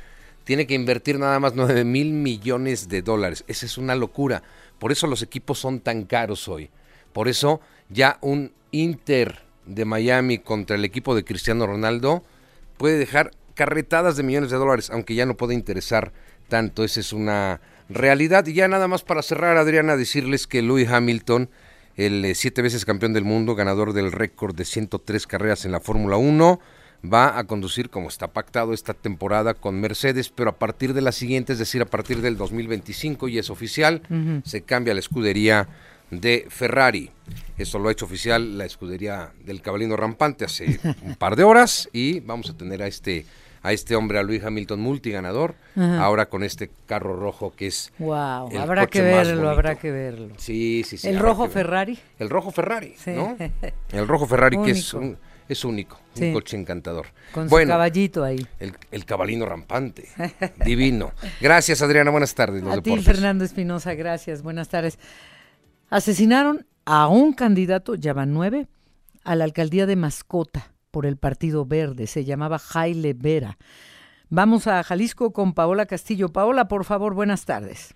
[0.44, 3.44] tiene que invertir nada más 9 mil millones de dólares.
[3.48, 4.42] Esa es una locura.
[4.78, 6.70] Por eso los equipos son tan caros hoy.
[7.12, 12.22] Por eso ya un Inter de Miami contra el equipo de Cristiano Ronaldo
[12.76, 16.14] puede dejar carretadas de millones de dólares, aunque ya no puede interesar
[16.48, 16.82] tanto.
[16.82, 18.46] Esa es una realidad.
[18.46, 21.50] Y ya nada más para cerrar, Adriana, decirles que Louis Hamilton,
[21.94, 25.80] el eh, siete veces campeón del mundo, ganador del récord de 103 carreras en la
[25.80, 26.58] Fórmula 1,
[27.04, 31.12] va a conducir como está pactado esta temporada con Mercedes, pero a partir de la
[31.12, 34.00] siguiente, es decir, a partir del 2025, y es oficial,
[34.42, 35.68] se cambia la escudería
[36.10, 37.10] de Ferrari.
[37.58, 41.90] Esto lo ha hecho oficial la escudería del Cabalino Rampante hace un par de horas
[41.92, 43.26] y vamos a tener a este
[43.62, 46.02] a este hombre, a Luis Hamilton, multiganador, Ajá.
[46.02, 49.90] ahora con este carro rojo que es Wow, el habrá que coche verlo, habrá que
[49.90, 50.34] verlo.
[50.38, 51.08] Sí, sí, sí.
[51.08, 51.48] ¿El rojo.
[51.48, 51.98] Ferrari?
[52.18, 53.10] El rojo Ferrari, Sí.
[53.12, 53.36] ¿no?
[53.92, 55.06] El rojo Ferrari que es, Único.
[55.12, 56.26] un- es único, Sí.
[56.26, 57.06] un coche encantador.
[57.32, 58.46] Con su bueno, caballito ahí.
[58.60, 60.08] el, el cabalino rampante,
[60.64, 61.12] divino.
[61.40, 62.62] Gracias, Adriana, buenas tardes.
[62.62, 62.96] Los A ti.
[63.02, 64.42] Fernando Espinosa, gracias.
[64.42, 64.98] Buenas tardes.
[65.88, 68.68] Asesinaron a un candidato, ya van nueve,
[69.24, 72.06] a la alcaldía de Mascota por el Partido Verde.
[72.06, 73.56] Se llamaba Jaile Vera.
[74.28, 76.28] Vamos a Jalisco con Paola Castillo.
[76.28, 77.94] Paola, por favor, buenas tardes.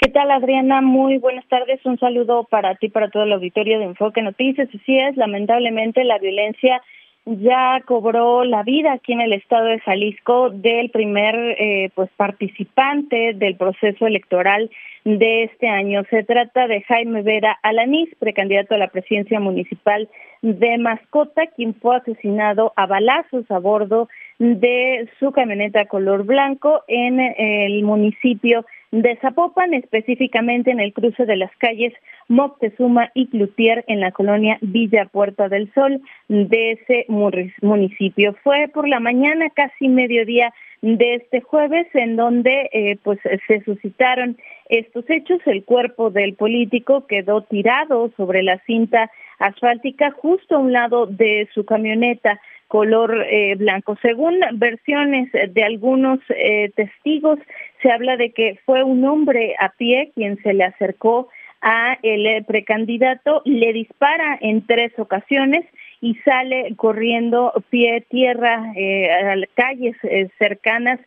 [0.00, 0.80] ¿Qué tal, Adriana?
[0.80, 1.84] Muy buenas tardes.
[1.84, 4.68] Un saludo para ti, para todo el auditorio de Enfoque Noticias.
[4.68, 6.82] Así es, lamentablemente la violencia
[7.26, 13.32] ya cobró la vida aquí en el estado de Jalisco del primer eh, pues participante
[13.34, 14.70] del proceso electoral
[15.04, 16.02] de este año.
[16.10, 20.08] Se trata de Jaime Vera Alanís, precandidato a la presidencia municipal
[20.42, 24.08] de Mascota, quien fue asesinado a balazos a bordo
[24.38, 31.34] de su camioneta color blanco en el municipio de Zapopan, específicamente en el cruce de
[31.34, 31.92] las calles
[32.28, 38.36] Moctezuma y Cloutier en la colonia Villa Puerta del Sol de ese municipio.
[38.44, 43.18] Fue por la mañana, casi mediodía de este jueves, en donde eh, pues
[43.48, 44.36] se suscitaron
[44.68, 45.40] estos hechos.
[45.46, 51.48] El cuerpo del político quedó tirado sobre la cinta asfáltica justo a un lado de
[51.52, 53.96] su camioneta color eh, blanco.
[54.02, 57.38] Según versiones de algunos eh, testigos,
[57.84, 61.28] se habla de que fue un hombre a pie quien se le acercó
[61.60, 65.66] a el precandidato, le dispara en tres ocasiones
[66.00, 70.98] y sale corriendo pie tierra eh, a calles eh, cercanas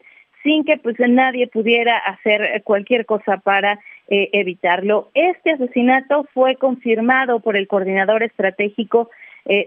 [0.43, 5.09] sin que pues nadie pudiera hacer cualquier cosa para eh, evitarlo.
[5.15, 9.09] Este asesinato fue confirmado por el coordinador estratégico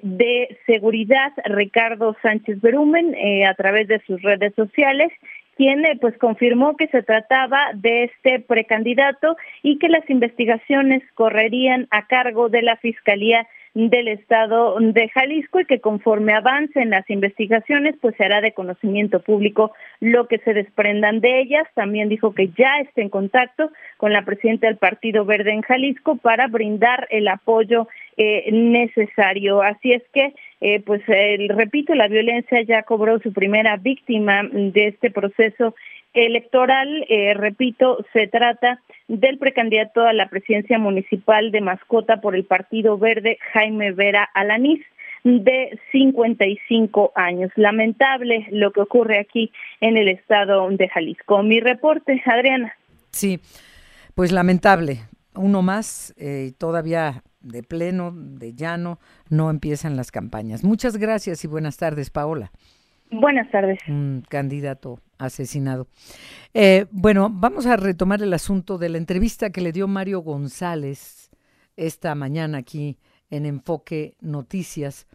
[0.02, 5.10] de seguridad Ricardo Sánchez Berumen a través de sus redes sociales
[5.56, 12.06] quien pues confirmó que se trataba de este precandidato y que las investigaciones correrían a
[12.06, 18.16] cargo de la Fiscalía del Estado de Jalisco y que conforme avancen las investigaciones, pues
[18.16, 21.68] se hará de conocimiento público lo que se desprendan de ellas.
[21.74, 26.16] También dijo que ya está en contacto con la presidenta del Partido Verde en Jalisco
[26.16, 27.86] para brindar el apoyo
[28.16, 29.62] eh, necesario.
[29.62, 35.10] Así es que, eh, pues, repito, la violencia ya cobró su primera víctima de este
[35.10, 35.74] proceso
[36.12, 37.04] electoral.
[37.08, 42.98] Eh, repito, se trata del precandidato a la presidencia municipal de Mascota por el Partido
[42.98, 44.80] Verde, Jaime Vera Alanís
[45.24, 47.50] de 55 años.
[47.56, 51.42] Lamentable lo que ocurre aquí en el estado de Jalisco.
[51.42, 52.74] Mi reporte, Adriana.
[53.10, 53.38] Sí,
[54.14, 55.00] pues lamentable.
[55.34, 60.64] Uno más, eh, todavía de pleno, de llano, no empiezan las campañas.
[60.64, 62.52] Muchas gracias y buenas tardes, Paola.
[63.10, 63.78] Buenas tardes.
[63.88, 65.88] Un candidato asesinado.
[66.54, 71.30] Eh, bueno, vamos a retomar el asunto de la entrevista que le dio Mario González
[71.76, 72.98] esta mañana aquí
[73.30, 75.06] en Enfoque Noticias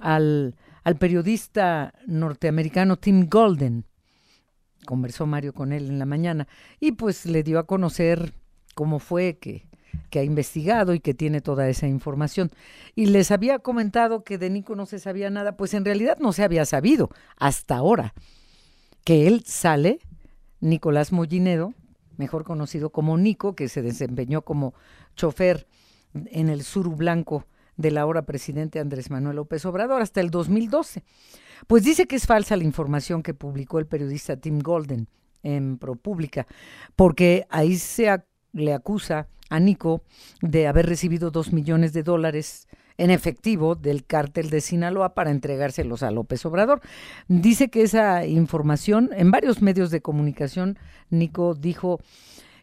[0.00, 0.54] al,
[0.84, 3.84] al periodista norteamericano Tim Golden.
[4.84, 6.46] Conversó Mario con él en la mañana
[6.78, 8.34] y pues le dio a conocer
[8.74, 9.69] cómo fue que
[10.10, 12.50] que ha investigado y que tiene toda esa información.
[12.94, 16.32] Y les había comentado que de Nico no se sabía nada, pues en realidad no
[16.32, 18.14] se había sabido hasta ahora
[19.04, 20.00] que él sale,
[20.60, 21.74] Nicolás Mollinedo,
[22.16, 24.74] mejor conocido como Nico, que se desempeñó como
[25.16, 25.66] chofer
[26.14, 31.02] en el sur blanco del ahora presidente Andrés Manuel López Obrador hasta el 2012.
[31.66, 35.08] Pues dice que es falsa la información que publicó el periodista Tim Golden
[35.42, 36.46] en ProPublica,
[36.96, 38.10] porque ahí se
[38.52, 40.02] le acusa a Nico
[40.40, 46.02] de haber recibido dos millones de dólares en efectivo del cártel de Sinaloa para entregárselos
[46.02, 46.80] a López Obrador.
[47.28, 50.78] Dice que esa información, en varios medios de comunicación,
[51.08, 51.98] Nico dijo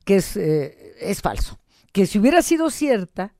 [0.06, 1.60] que es, eh, es falso,
[1.92, 3.34] que si hubiera sido cierta,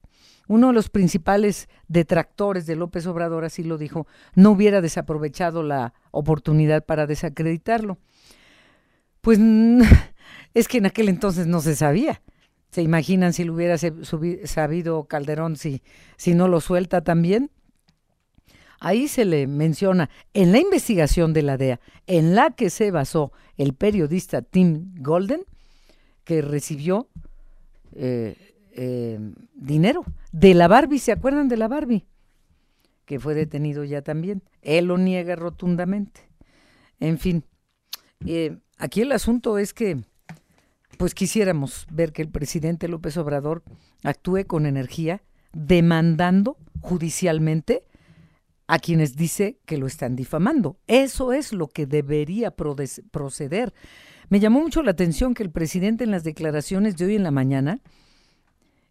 [0.48, 5.94] uno de los principales detractores de López Obrador, así lo dijo, no hubiera desaprovechado la
[6.12, 8.00] oportunidad para desacreditarlo.
[9.22, 9.40] Pues
[10.54, 12.22] es que en aquel entonces no se sabía.
[12.78, 15.82] ¿Se imaginan si lo hubiera sabido Calderón si,
[16.16, 17.50] si no lo suelta también?
[18.80, 23.32] Ahí se le menciona en la investigación de la DEA, en la que se basó
[23.58, 25.42] el periodista Tim Golden,
[26.24, 27.10] que recibió
[27.96, 28.36] eh,
[28.74, 29.20] eh,
[29.56, 31.00] dinero de la Barbie.
[31.00, 32.06] ¿Se acuerdan de la Barbie?
[33.06, 34.44] Que fue detenido ya también.
[34.62, 36.30] Él lo niega rotundamente.
[37.00, 37.44] En fin,
[38.28, 39.98] eh, aquí el asunto es que
[40.98, 43.64] pues quisiéramos ver que el presidente López Obrador
[44.04, 45.22] actúe con energía,
[45.54, 47.84] demandando judicialmente
[48.68, 50.78] a quienes dice que lo están difamando.
[50.88, 53.74] Eso es lo que debería proceder.
[54.30, 57.32] Me llamó mucho la atención que el presidente en las declaraciones de hoy en la
[57.32, 57.80] mañana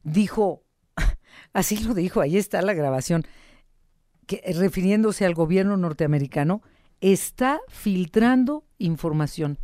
[0.02, 0.62] dijo,
[1.52, 3.24] así lo dijo, ahí está la grabación,
[4.26, 6.62] que refiriéndose al gobierno norteamericano,
[7.00, 9.58] está filtrando información.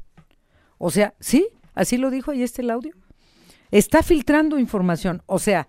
[0.77, 2.95] O sea, sí, Así lo dijo ahí está el audio.
[3.71, 5.23] Está filtrando información.
[5.27, 5.69] O sea,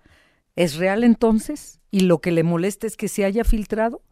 [0.56, 1.80] ¿es real entonces?
[1.90, 4.02] ¿Y lo que le molesta es que se haya filtrado?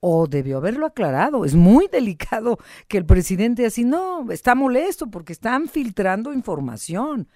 [0.00, 1.44] ¿O debió haberlo aclarado?
[1.44, 7.28] Es muy delicado que el presidente así, no, está molesto porque están filtrando información.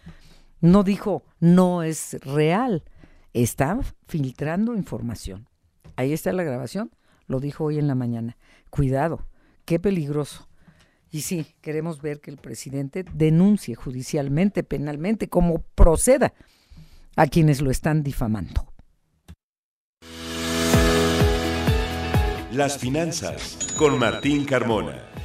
[0.60, 2.84] No dijo, no es real.
[3.32, 5.48] Están filtrando información.
[5.96, 6.90] Ahí está la grabación.
[7.26, 8.36] lo dijo hoy en la mañana.
[8.70, 9.26] Cuidado,
[9.64, 10.47] qué peligroso.
[11.10, 16.34] Y sí, queremos ver que el presidente denuncie judicialmente, penalmente, como proceda
[17.16, 18.72] a quienes lo están difamando.
[22.52, 25.17] Las finanzas con Martín Carmona.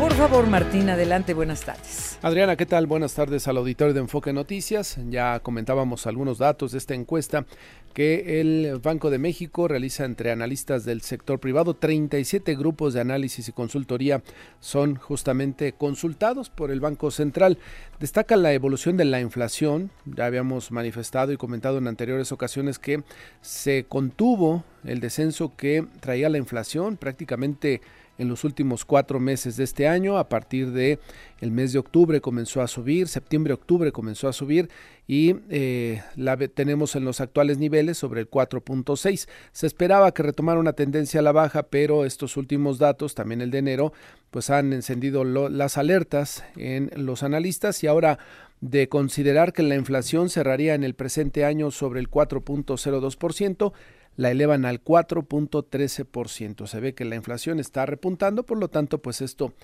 [0.00, 2.18] Por favor, Martín, adelante, buenas tardes.
[2.22, 2.86] Adriana, ¿qué tal?
[2.86, 4.98] Buenas tardes al auditorio de Enfoque Noticias.
[5.10, 7.44] Ya comentábamos algunos datos de esta encuesta
[7.92, 11.74] que el Banco de México realiza entre analistas del sector privado.
[11.74, 14.22] 37 grupos de análisis y consultoría
[14.58, 17.58] son justamente consultados por el Banco Central.
[17.98, 19.90] Destaca la evolución de la inflación.
[20.06, 23.02] Ya habíamos manifestado y comentado en anteriores ocasiones que
[23.42, 27.82] se contuvo el descenso que traía la inflación prácticamente
[28.20, 30.18] en los últimos cuatro meses de este año.
[30.18, 30.98] A partir de
[31.40, 34.68] el mes de octubre comenzó a subir, septiembre-octubre comenzó a subir
[35.08, 39.26] y eh, la tenemos en los actuales niveles sobre el 4.6.
[39.52, 43.50] Se esperaba que retomara una tendencia a la baja, pero estos últimos datos, también el
[43.50, 43.92] de enero,
[44.30, 48.18] pues han encendido las alertas en los analistas y ahora
[48.60, 53.72] de considerar que la inflación cerraría en el presente año sobre el 4.02%,
[54.16, 56.66] la elevan al 4.13%.
[56.66, 59.54] Se ve que la inflación está repuntando, por lo tanto, pues esto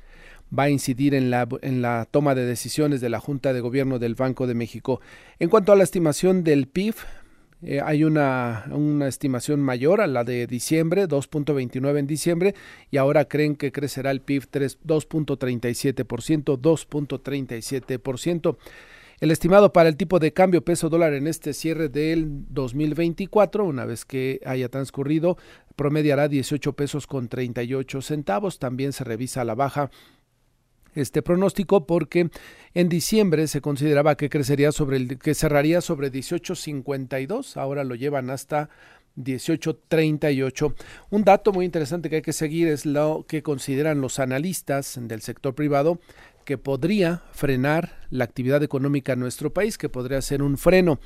[0.57, 3.99] va a incidir en la, en la toma de decisiones de la Junta de Gobierno
[3.99, 5.01] del Banco de México.
[5.39, 6.95] En cuanto a la estimación del PIB,
[7.63, 12.55] eh, hay una, una, estimación mayor a la de diciembre, 2.29 en diciembre,
[12.91, 18.57] y ahora creen que crecerá el PIB 2.37%, 2.37%.
[19.19, 23.87] El estimado para el tipo de cambio peso dólar en este cierre del 2024, una
[23.87, 25.39] vez que haya transcurrido,
[25.75, 28.59] promediará 18 pesos con 38 centavos.
[28.59, 29.91] También se revisa la baja
[30.97, 32.31] este pronóstico porque
[32.75, 38.31] en diciembre se consideraba que crecería sobre el que cerraría sobre 18.52, ahora lo llevan
[38.31, 38.69] hasta
[39.17, 40.75] 1838.
[41.11, 45.23] Un dato muy interesante que hay que seguir es lo que consideran los analistas del
[45.23, 46.01] sector privado
[46.45, 51.01] que podría frenar la actividad económica en nuestro país, que podría ser un freno.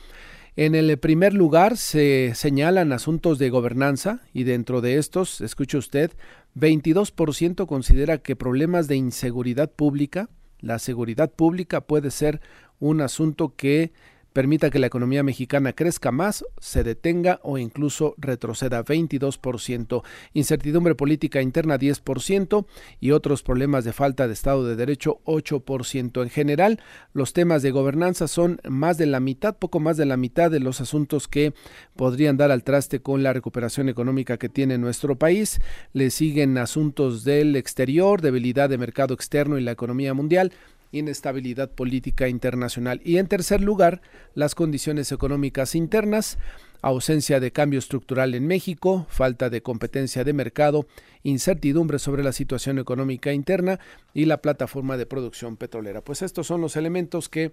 [0.57, 6.13] En el primer lugar se señalan asuntos de gobernanza y dentro de estos, escuche usted,
[6.57, 10.29] 22% considera que problemas de inseguridad pública,
[10.59, 12.41] la seguridad pública puede ser
[12.81, 13.93] un asunto que
[14.33, 20.03] permita que la economía mexicana crezca más, se detenga o incluso retroceda 22%,
[20.35, 22.67] incertidumbre política interna 10%
[23.01, 26.23] y otros problemas de falta de Estado de Derecho 8%.
[26.23, 26.81] En general,
[27.13, 30.61] los temas de gobernanza son más de la mitad, poco más de la mitad de
[30.61, 31.53] los asuntos que
[31.97, 35.61] podrían dar al traste con la recuperación económica que tiene nuestro país.
[35.93, 40.53] Le siguen asuntos del exterior, debilidad de mercado externo y la economía mundial
[40.93, 43.01] inestabilidad política internacional.
[43.05, 44.03] Y en tercer lugar,
[44.35, 46.39] las condiciones económicas internas,
[46.83, 50.87] ausencia de cambio estructural en México, falta de competencia de mercado,
[51.23, 53.79] incertidumbre sobre la situación económica interna
[54.15, 56.03] y la plataforma de producción petrolera.
[56.03, 57.53] Pues estos son los elementos que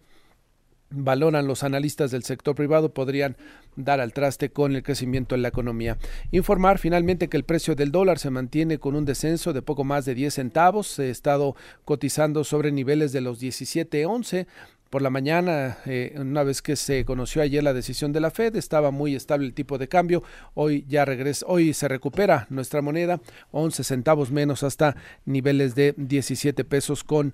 [0.89, 3.35] valoran los analistas del sector privado podrían
[3.75, 5.97] dar al traste con el crecimiento en la economía.
[6.31, 10.05] Informar finalmente que el precio del dólar se mantiene con un descenso de poco más
[10.05, 14.47] de 10 centavos, se ha estado cotizando sobre niveles de los 17.11
[14.89, 18.55] por la mañana, eh, una vez que se conoció ayer la decisión de la Fed,
[18.55, 20.23] estaba muy estable el tipo de cambio.
[20.53, 23.19] Hoy ya regresa, hoy se recupera nuestra moneda,
[23.51, 27.33] 11 centavos menos hasta niveles de 17 pesos con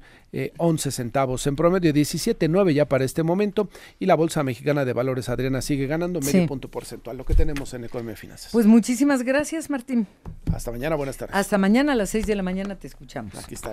[0.58, 3.70] 11 eh, centavos en promedio, 17.9 ya para este momento.
[4.00, 7.74] Y la Bolsa Mexicana de Valores, Adriana, sigue ganando medio punto porcentual, lo que tenemos
[7.74, 8.52] en Economía Finanzas.
[8.52, 10.08] Pues muchísimas gracias, Martín.
[10.52, 11.36] Hasta mañana, buenas tardes.
[11.36, 13.36] Hasta mañana a las 6 de la mañana te escuchamos.
[13.36, 13.72] Aquí está.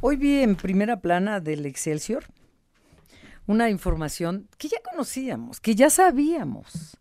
[0.00, 2.24] Hoy vi en primera plana del Excelsior
[3.50, 6.96] una información que ya conocíamos, que ya sabíamos.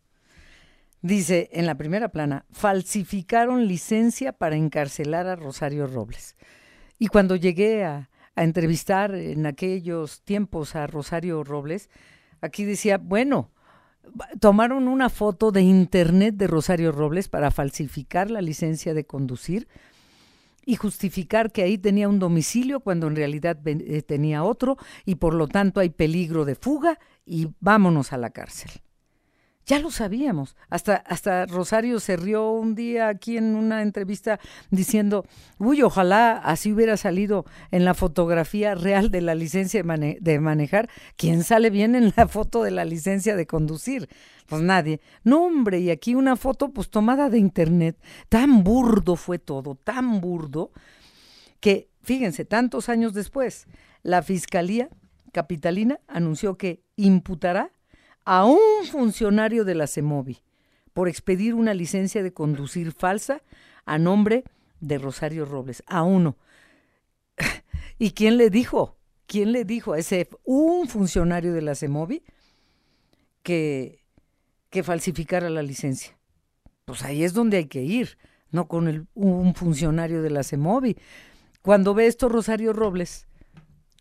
[1.03, 6.35] Dice en la primera plana, falsificaron licencia para encarcelar a Rosario Robles.
[6.97, 11.89] Y cuando llegué a, entrevistar en aquellos tiempos a Rosario Robles,
[12.39, 13.51] aquí decía, bueno,
[14.39, 19.67] tomaron una foto de internet de Rosario Robles para falsificar la licencia de conducir
[20.65, 25.33] y justificar que ahí tenía un domicilio cuando en realidad eh, tenía otro y por
[25.33, 28.71] lo tanto hay peligro de fuga y vámonos a la cárcel.
[29.69, 30.55] Ya lo sabíamos.
[30.71, 34.39] Hasta, hasta Rosario se rió un día aquí en una entrevista
[34.71, 35.25] diciendo,
[35.59, 40.89] uy, ojalá así hubiera salido en la fotografía real de la licencia de, de manejar.
[41.17, 44.09] ¿Quién sale bien en la foto de la licencia de conducir?
[44.49, 44.99] Pues nadie.
[45.23, 47.97] No, hombre, y aquí una foto pues tomada de internet.
[48.29, 50.71] Tan burdo fue todo, tan burdo,
[51.59, 53.67] que, fíjense, tantos años después,
[54.01, 54.89] la Fiscalía
[55.31, 57.71] Capitalina anunció que imputará
[58.25, 60.41] a un funcionario de la CEMOVI
[60.93, 63.43] por expedir una licencia de conducir falsa
[63.85, 64.43] a nombre
[64.79, 66.37] de Rosario Robles, a uno.
[67.99, 68.97] ¿Y quién le dijo?
[69.27, 72.23] ¿Quién le dijo a ese un funcionario de la CEMOVI
[73.43, 74.03] que,
[74.69, 76.17] que falsificara la licencia?
[76.85, 78.17] Pues ahí es donde hay que ir,
[78.51, 80.97] no con el, un funcionario de la CEMOVI.
[81.61, 83.27] Cuando ve esto Rosario Robles,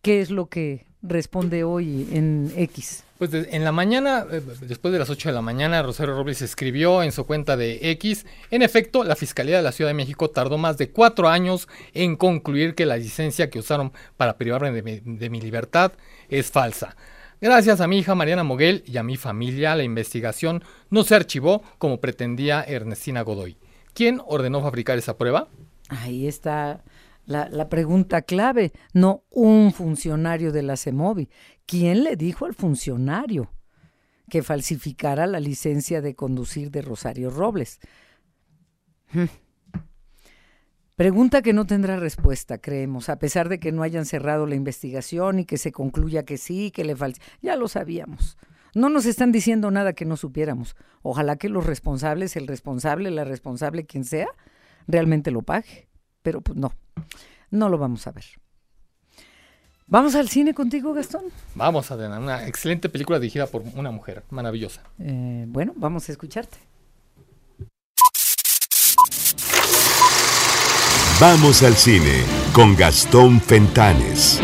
[0.03, 3.05] ¿qué es lo que responde hoy en X?
[3.19, 7.03] Pues en la mañana, eh, después de las 8 de la mañana, Rosario Robles escribió
[7.03, 10.57] en su cuenta de X, en efecto, la Fiscalía de la Ciudad de México tardó
[10.57, 15.01] más de cuatro años en concluir que la licencia que usaron para privarme de mi,
[15.01, 15.93] de mi libertad
[16.29, 16.97] es falsa.
[17.41, 21.62] Gracias a mi hija Mariana Moguel y a mi familia, la investigación no se archivó
[21.78, 23.57] como pretendía Ernestina Godoy.
[23.95, 25.49] ¿Quién ordenó fabricar esa prueba?
[25.89, 26.82] Ahí está
[27.26, 31.28] la, pregunta clave, no un funcionario de la CEMOVI.
[31.64, 33.53] ¿Quién le dijo al funcionario
[34.28, 37.78] que falsificara la licencia de conducir de Rosario Robles?
[40.99, 45.39] Pregunta que no tendrá respuesta, creemos, a pesar de que no hayan cerrado la investigación
[45.39, 47.21] y que se concluya que sí, que le falta.
[47.41, 48.37] Ya lo sabíamos.
[48.75, 50.75] No nos están diciendo nada que no supiéramos.
[51.03, 54.27] Ojalá que los responsables, el responsable, la responsable, quien sea,
[54.89, 55.87] realmente lo pague.
[56.23, 56.73] Pero pues no,
[57.53, 58.25] no lo vamos a ver.
[59.87, 61.27] ¿Vamos al cine contigo, Gastón?
[61.55, 64.83] Vamos, Adriana, una excelente película dirigida por una mujer maravillosa.
[64.99, 66.59] Eh, bueno, vamos a escucharte.
[71.21, 74.41] Vamos al cine con Gastón Fentanes.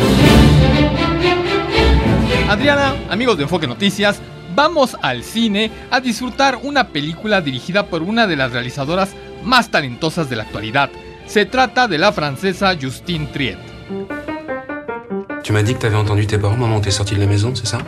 [2.48, 4.18] Adriana, amigos de Enfoque Noticias,
[4.56, 9.14] vamos al cine a disfrutar una película dirigida por una de las realizadoras
[9.44, 10.90] más talentosas de la actualidad.
[11.28, 13.58] Se trata de la francesa Justine Triet.
[15.44, 17.78] Tu m'as dit que t'avais entendu tes parents où t'es de la maison, c'est ça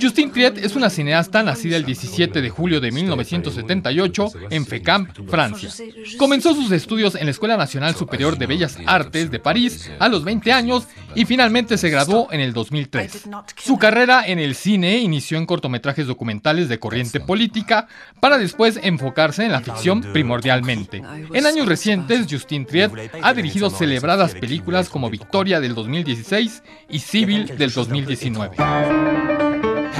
[0.00, 5.70] Justine Triet es una cineasta nacida el 17 de julio de 1978 en Fécamp, Francia.
[6.16, 10.24] Comenzó sus estudios en la Escuela Nacional Superior de Bellas Artes de París a los
[10.24, 13.28] 20 años y finalmente se graduó en el 2003.
[13.56, 17.88] Su carrera en el cine inició en cortometrajes documentales de corriente política
[18.20, 21.02] para después enfocarse en la ficción primordialmente.
[21.32, 27.58] En años recientes, Justine Triet ha dirigido celebradas películas como Victoria del 2016 y Civil
[27.58, 28.56] del 2019.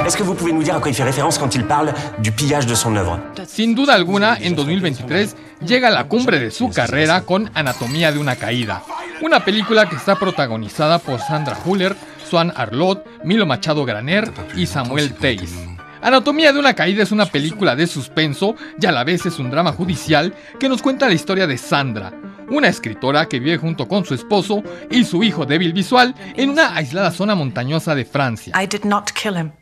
[0.09, 2.33] Est-ce que vous pouvez nous dire à quoi il fait référence quand il parle du
[2.33, 6.71] pillage de son œuvre Sin duda alguna, en 2023 llega a la cumbre de su
[6.71, 8.83] carrera con Anatomía de una caída,
[9.21, 11.95] una película que está protagonizada por Sandra Huller,
[12.27, 15.55] Swan Arlot, Milo Machado Graner y Samuel Teis.
[16.01, 19.51] Anatomía de una caída es una película de suspenso y a la vez es un
[19.51, 22.15] drama judicial que nos cuenta la historia de Sandra,
[22.49, 26.75] una escritora que vive junto con su esposo y su hijo débil visual en una
[26.75, 28.55] aislada zona montañosa de Francia.
[28.59, 29.53] I did not kill him.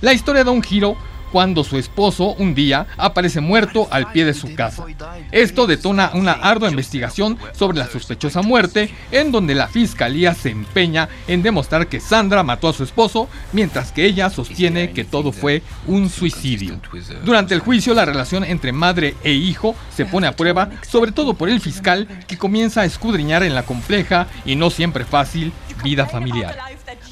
[0.00, 0.96] La historia da un giro
[1.34, 4.84] cuando su esposo un día aparece muerto al pie de su casa.
[5.32, 11.08] Esto detona una ardua investigación sobre la sospechosa muerte, en donde la fiscalía se empeña
[11.26, 15.62] en demostrar que Sandra mató a su esposo, mientras que ella sostiene que todo fue
[15.88, 16.80] un suicidio.
[17.24, 21.34] Durante el juicio, la relación entre madre e hijo se pone a prueba, sobre todo
[21.34, 25.52] por el fiscal, que comienza a escudriñar en la compleja y no siempre fácil
[25.82, 26.56] vida familiar.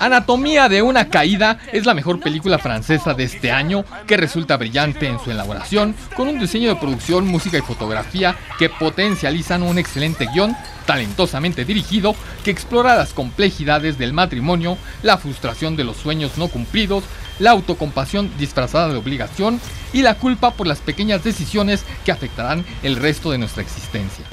[0.03, 5.07] Anatomía de una caída es la mejor película francesa de este año que resulta brillante
[5.07, 10.27] en su elaboración, con un diseño de producción, música y fotografía que potencializan un excelente
[10.35, 16.49] guion talentosamente dirigido que explora las complejidades del matrimonio, la frustración de los sueños no
[16.49, 17.05] cumplidos,
[17.39, 19.61] la autocompasión disfrazada de obligación
[19.93, 24.25] y la culpa por las pequeñas decisiones que afectarán el resto de nuestra existencia.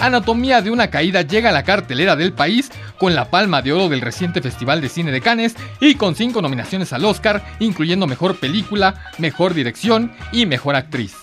[0.00, 3.88] Anatomía de una caída llega a la cartelera del país con la palma de oro
[3.88, 8.36] del reciente Festival de Cine de Cannes y con cinco nominaciones al Oscar, incluyendo Mejor
[8.36, 11.14] Película, Mejor Dirección y Mejor Actriz.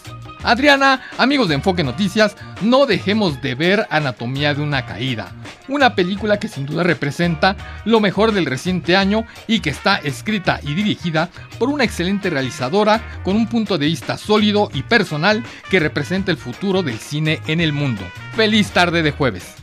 [0.43, 5.31] Adriana, amigos de Enfoque Noticias, no dejemos de ver Anatomía de una caída,
[5.69, 10.59] una película que sin duda representa lo mejor del reciente año y que está escrita
[10.61, 15.79] y dirigida por una excelente realizadora con un punto de vista sólido y personal que
[15.79, 18.03] representa el futuro del cine en el mundo.
[18.35, 19.55] Feliz tarde de jueves.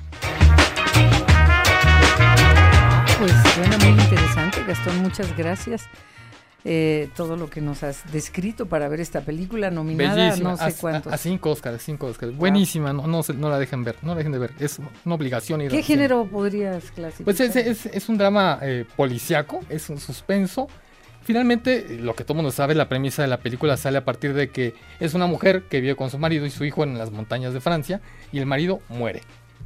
[3.19, 5.87] Pues suena muy interesante, Gastón, muchas gracias.
[6.63, 10.65] Eh, todo lo que nos has descrito para ver esta película nominada Bellísima, no sé
[10.65, 11.11] a, cuántos.
[11.11, 12.37] a, a cinco Oscars, cinco Oscars.
[12.37, 15.63] Buenísima, no, no, no la dejen ver, no la dejen de ver, es una obligación
[15.63, 17.25] ir ¿Qué género podrías clasificar?
[17.25, 20.69] Pues es, es- es un drama eh, policiaco, es un suspenso.
[21.23, 24.51] Finalmente, lo que todo mundo sabe, la premisa de la película sale a partir de
[24.51, 27.55] que es una mujer que vive con su marido y su hijo en las montañas
[27.55, 28.01] de Francia
[28.33, 29.23] y el marido muere.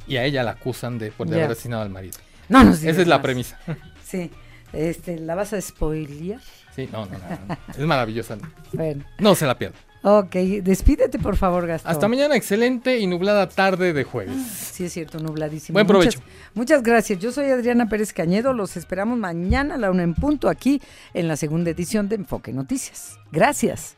[0.07, 2.17] Y a ella la acusan de, por de haber asesinado al marido.
[2.49, 3.59] No nos Esa es la premisa.
[4.03, 4.29] Sí.
[4.73, 6.41] Este, ¿La vas a spoilear?
[6.75, 7.57] Sí, no, no, no.
[7.71, 8.37] Es maravillosa.
[8.73, 9.05] Bueno.
[9.19, 9.77] No se la pierda.
[10.07, 11.91] Ok, despídete por favor, Gastón.
[11.91, 14.35] Hasta mañana, excelente y nublada tarde de jueves.
[14.45, 15.73] Sí, es cierto, nubladísimo.
[15.73, 16.19] Buen provecho.
[16.19, 17.17] Muchas, muchas gracias.
[17.17, 18.53] Yo soy Adriana Pérez Cañedo.
[18.53, 20.79] Los esperamos mañana a la una en punto aquí
[21.15, 23.17] en la segunda edición de Enfoque Noticias.
[23.31, 23.95] Gracias.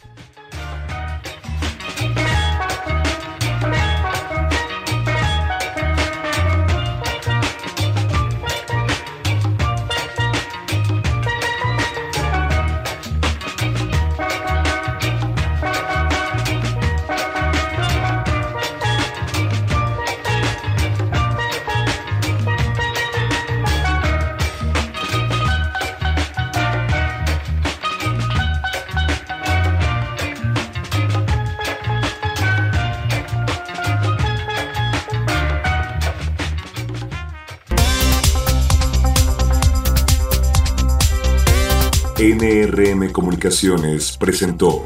[42.19, 44.85] NRM Comunicaciones presentó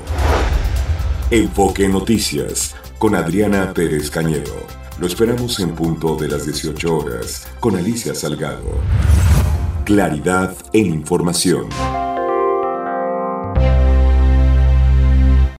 [1.30, 4.68] Enfoque Noticias con Adriana Pérez Cañedo.
[5.00, 8.82] Lo esperamos en punto de las 18 horas con Alicia Salgado.
[9.86, 11.70] Claridad en información.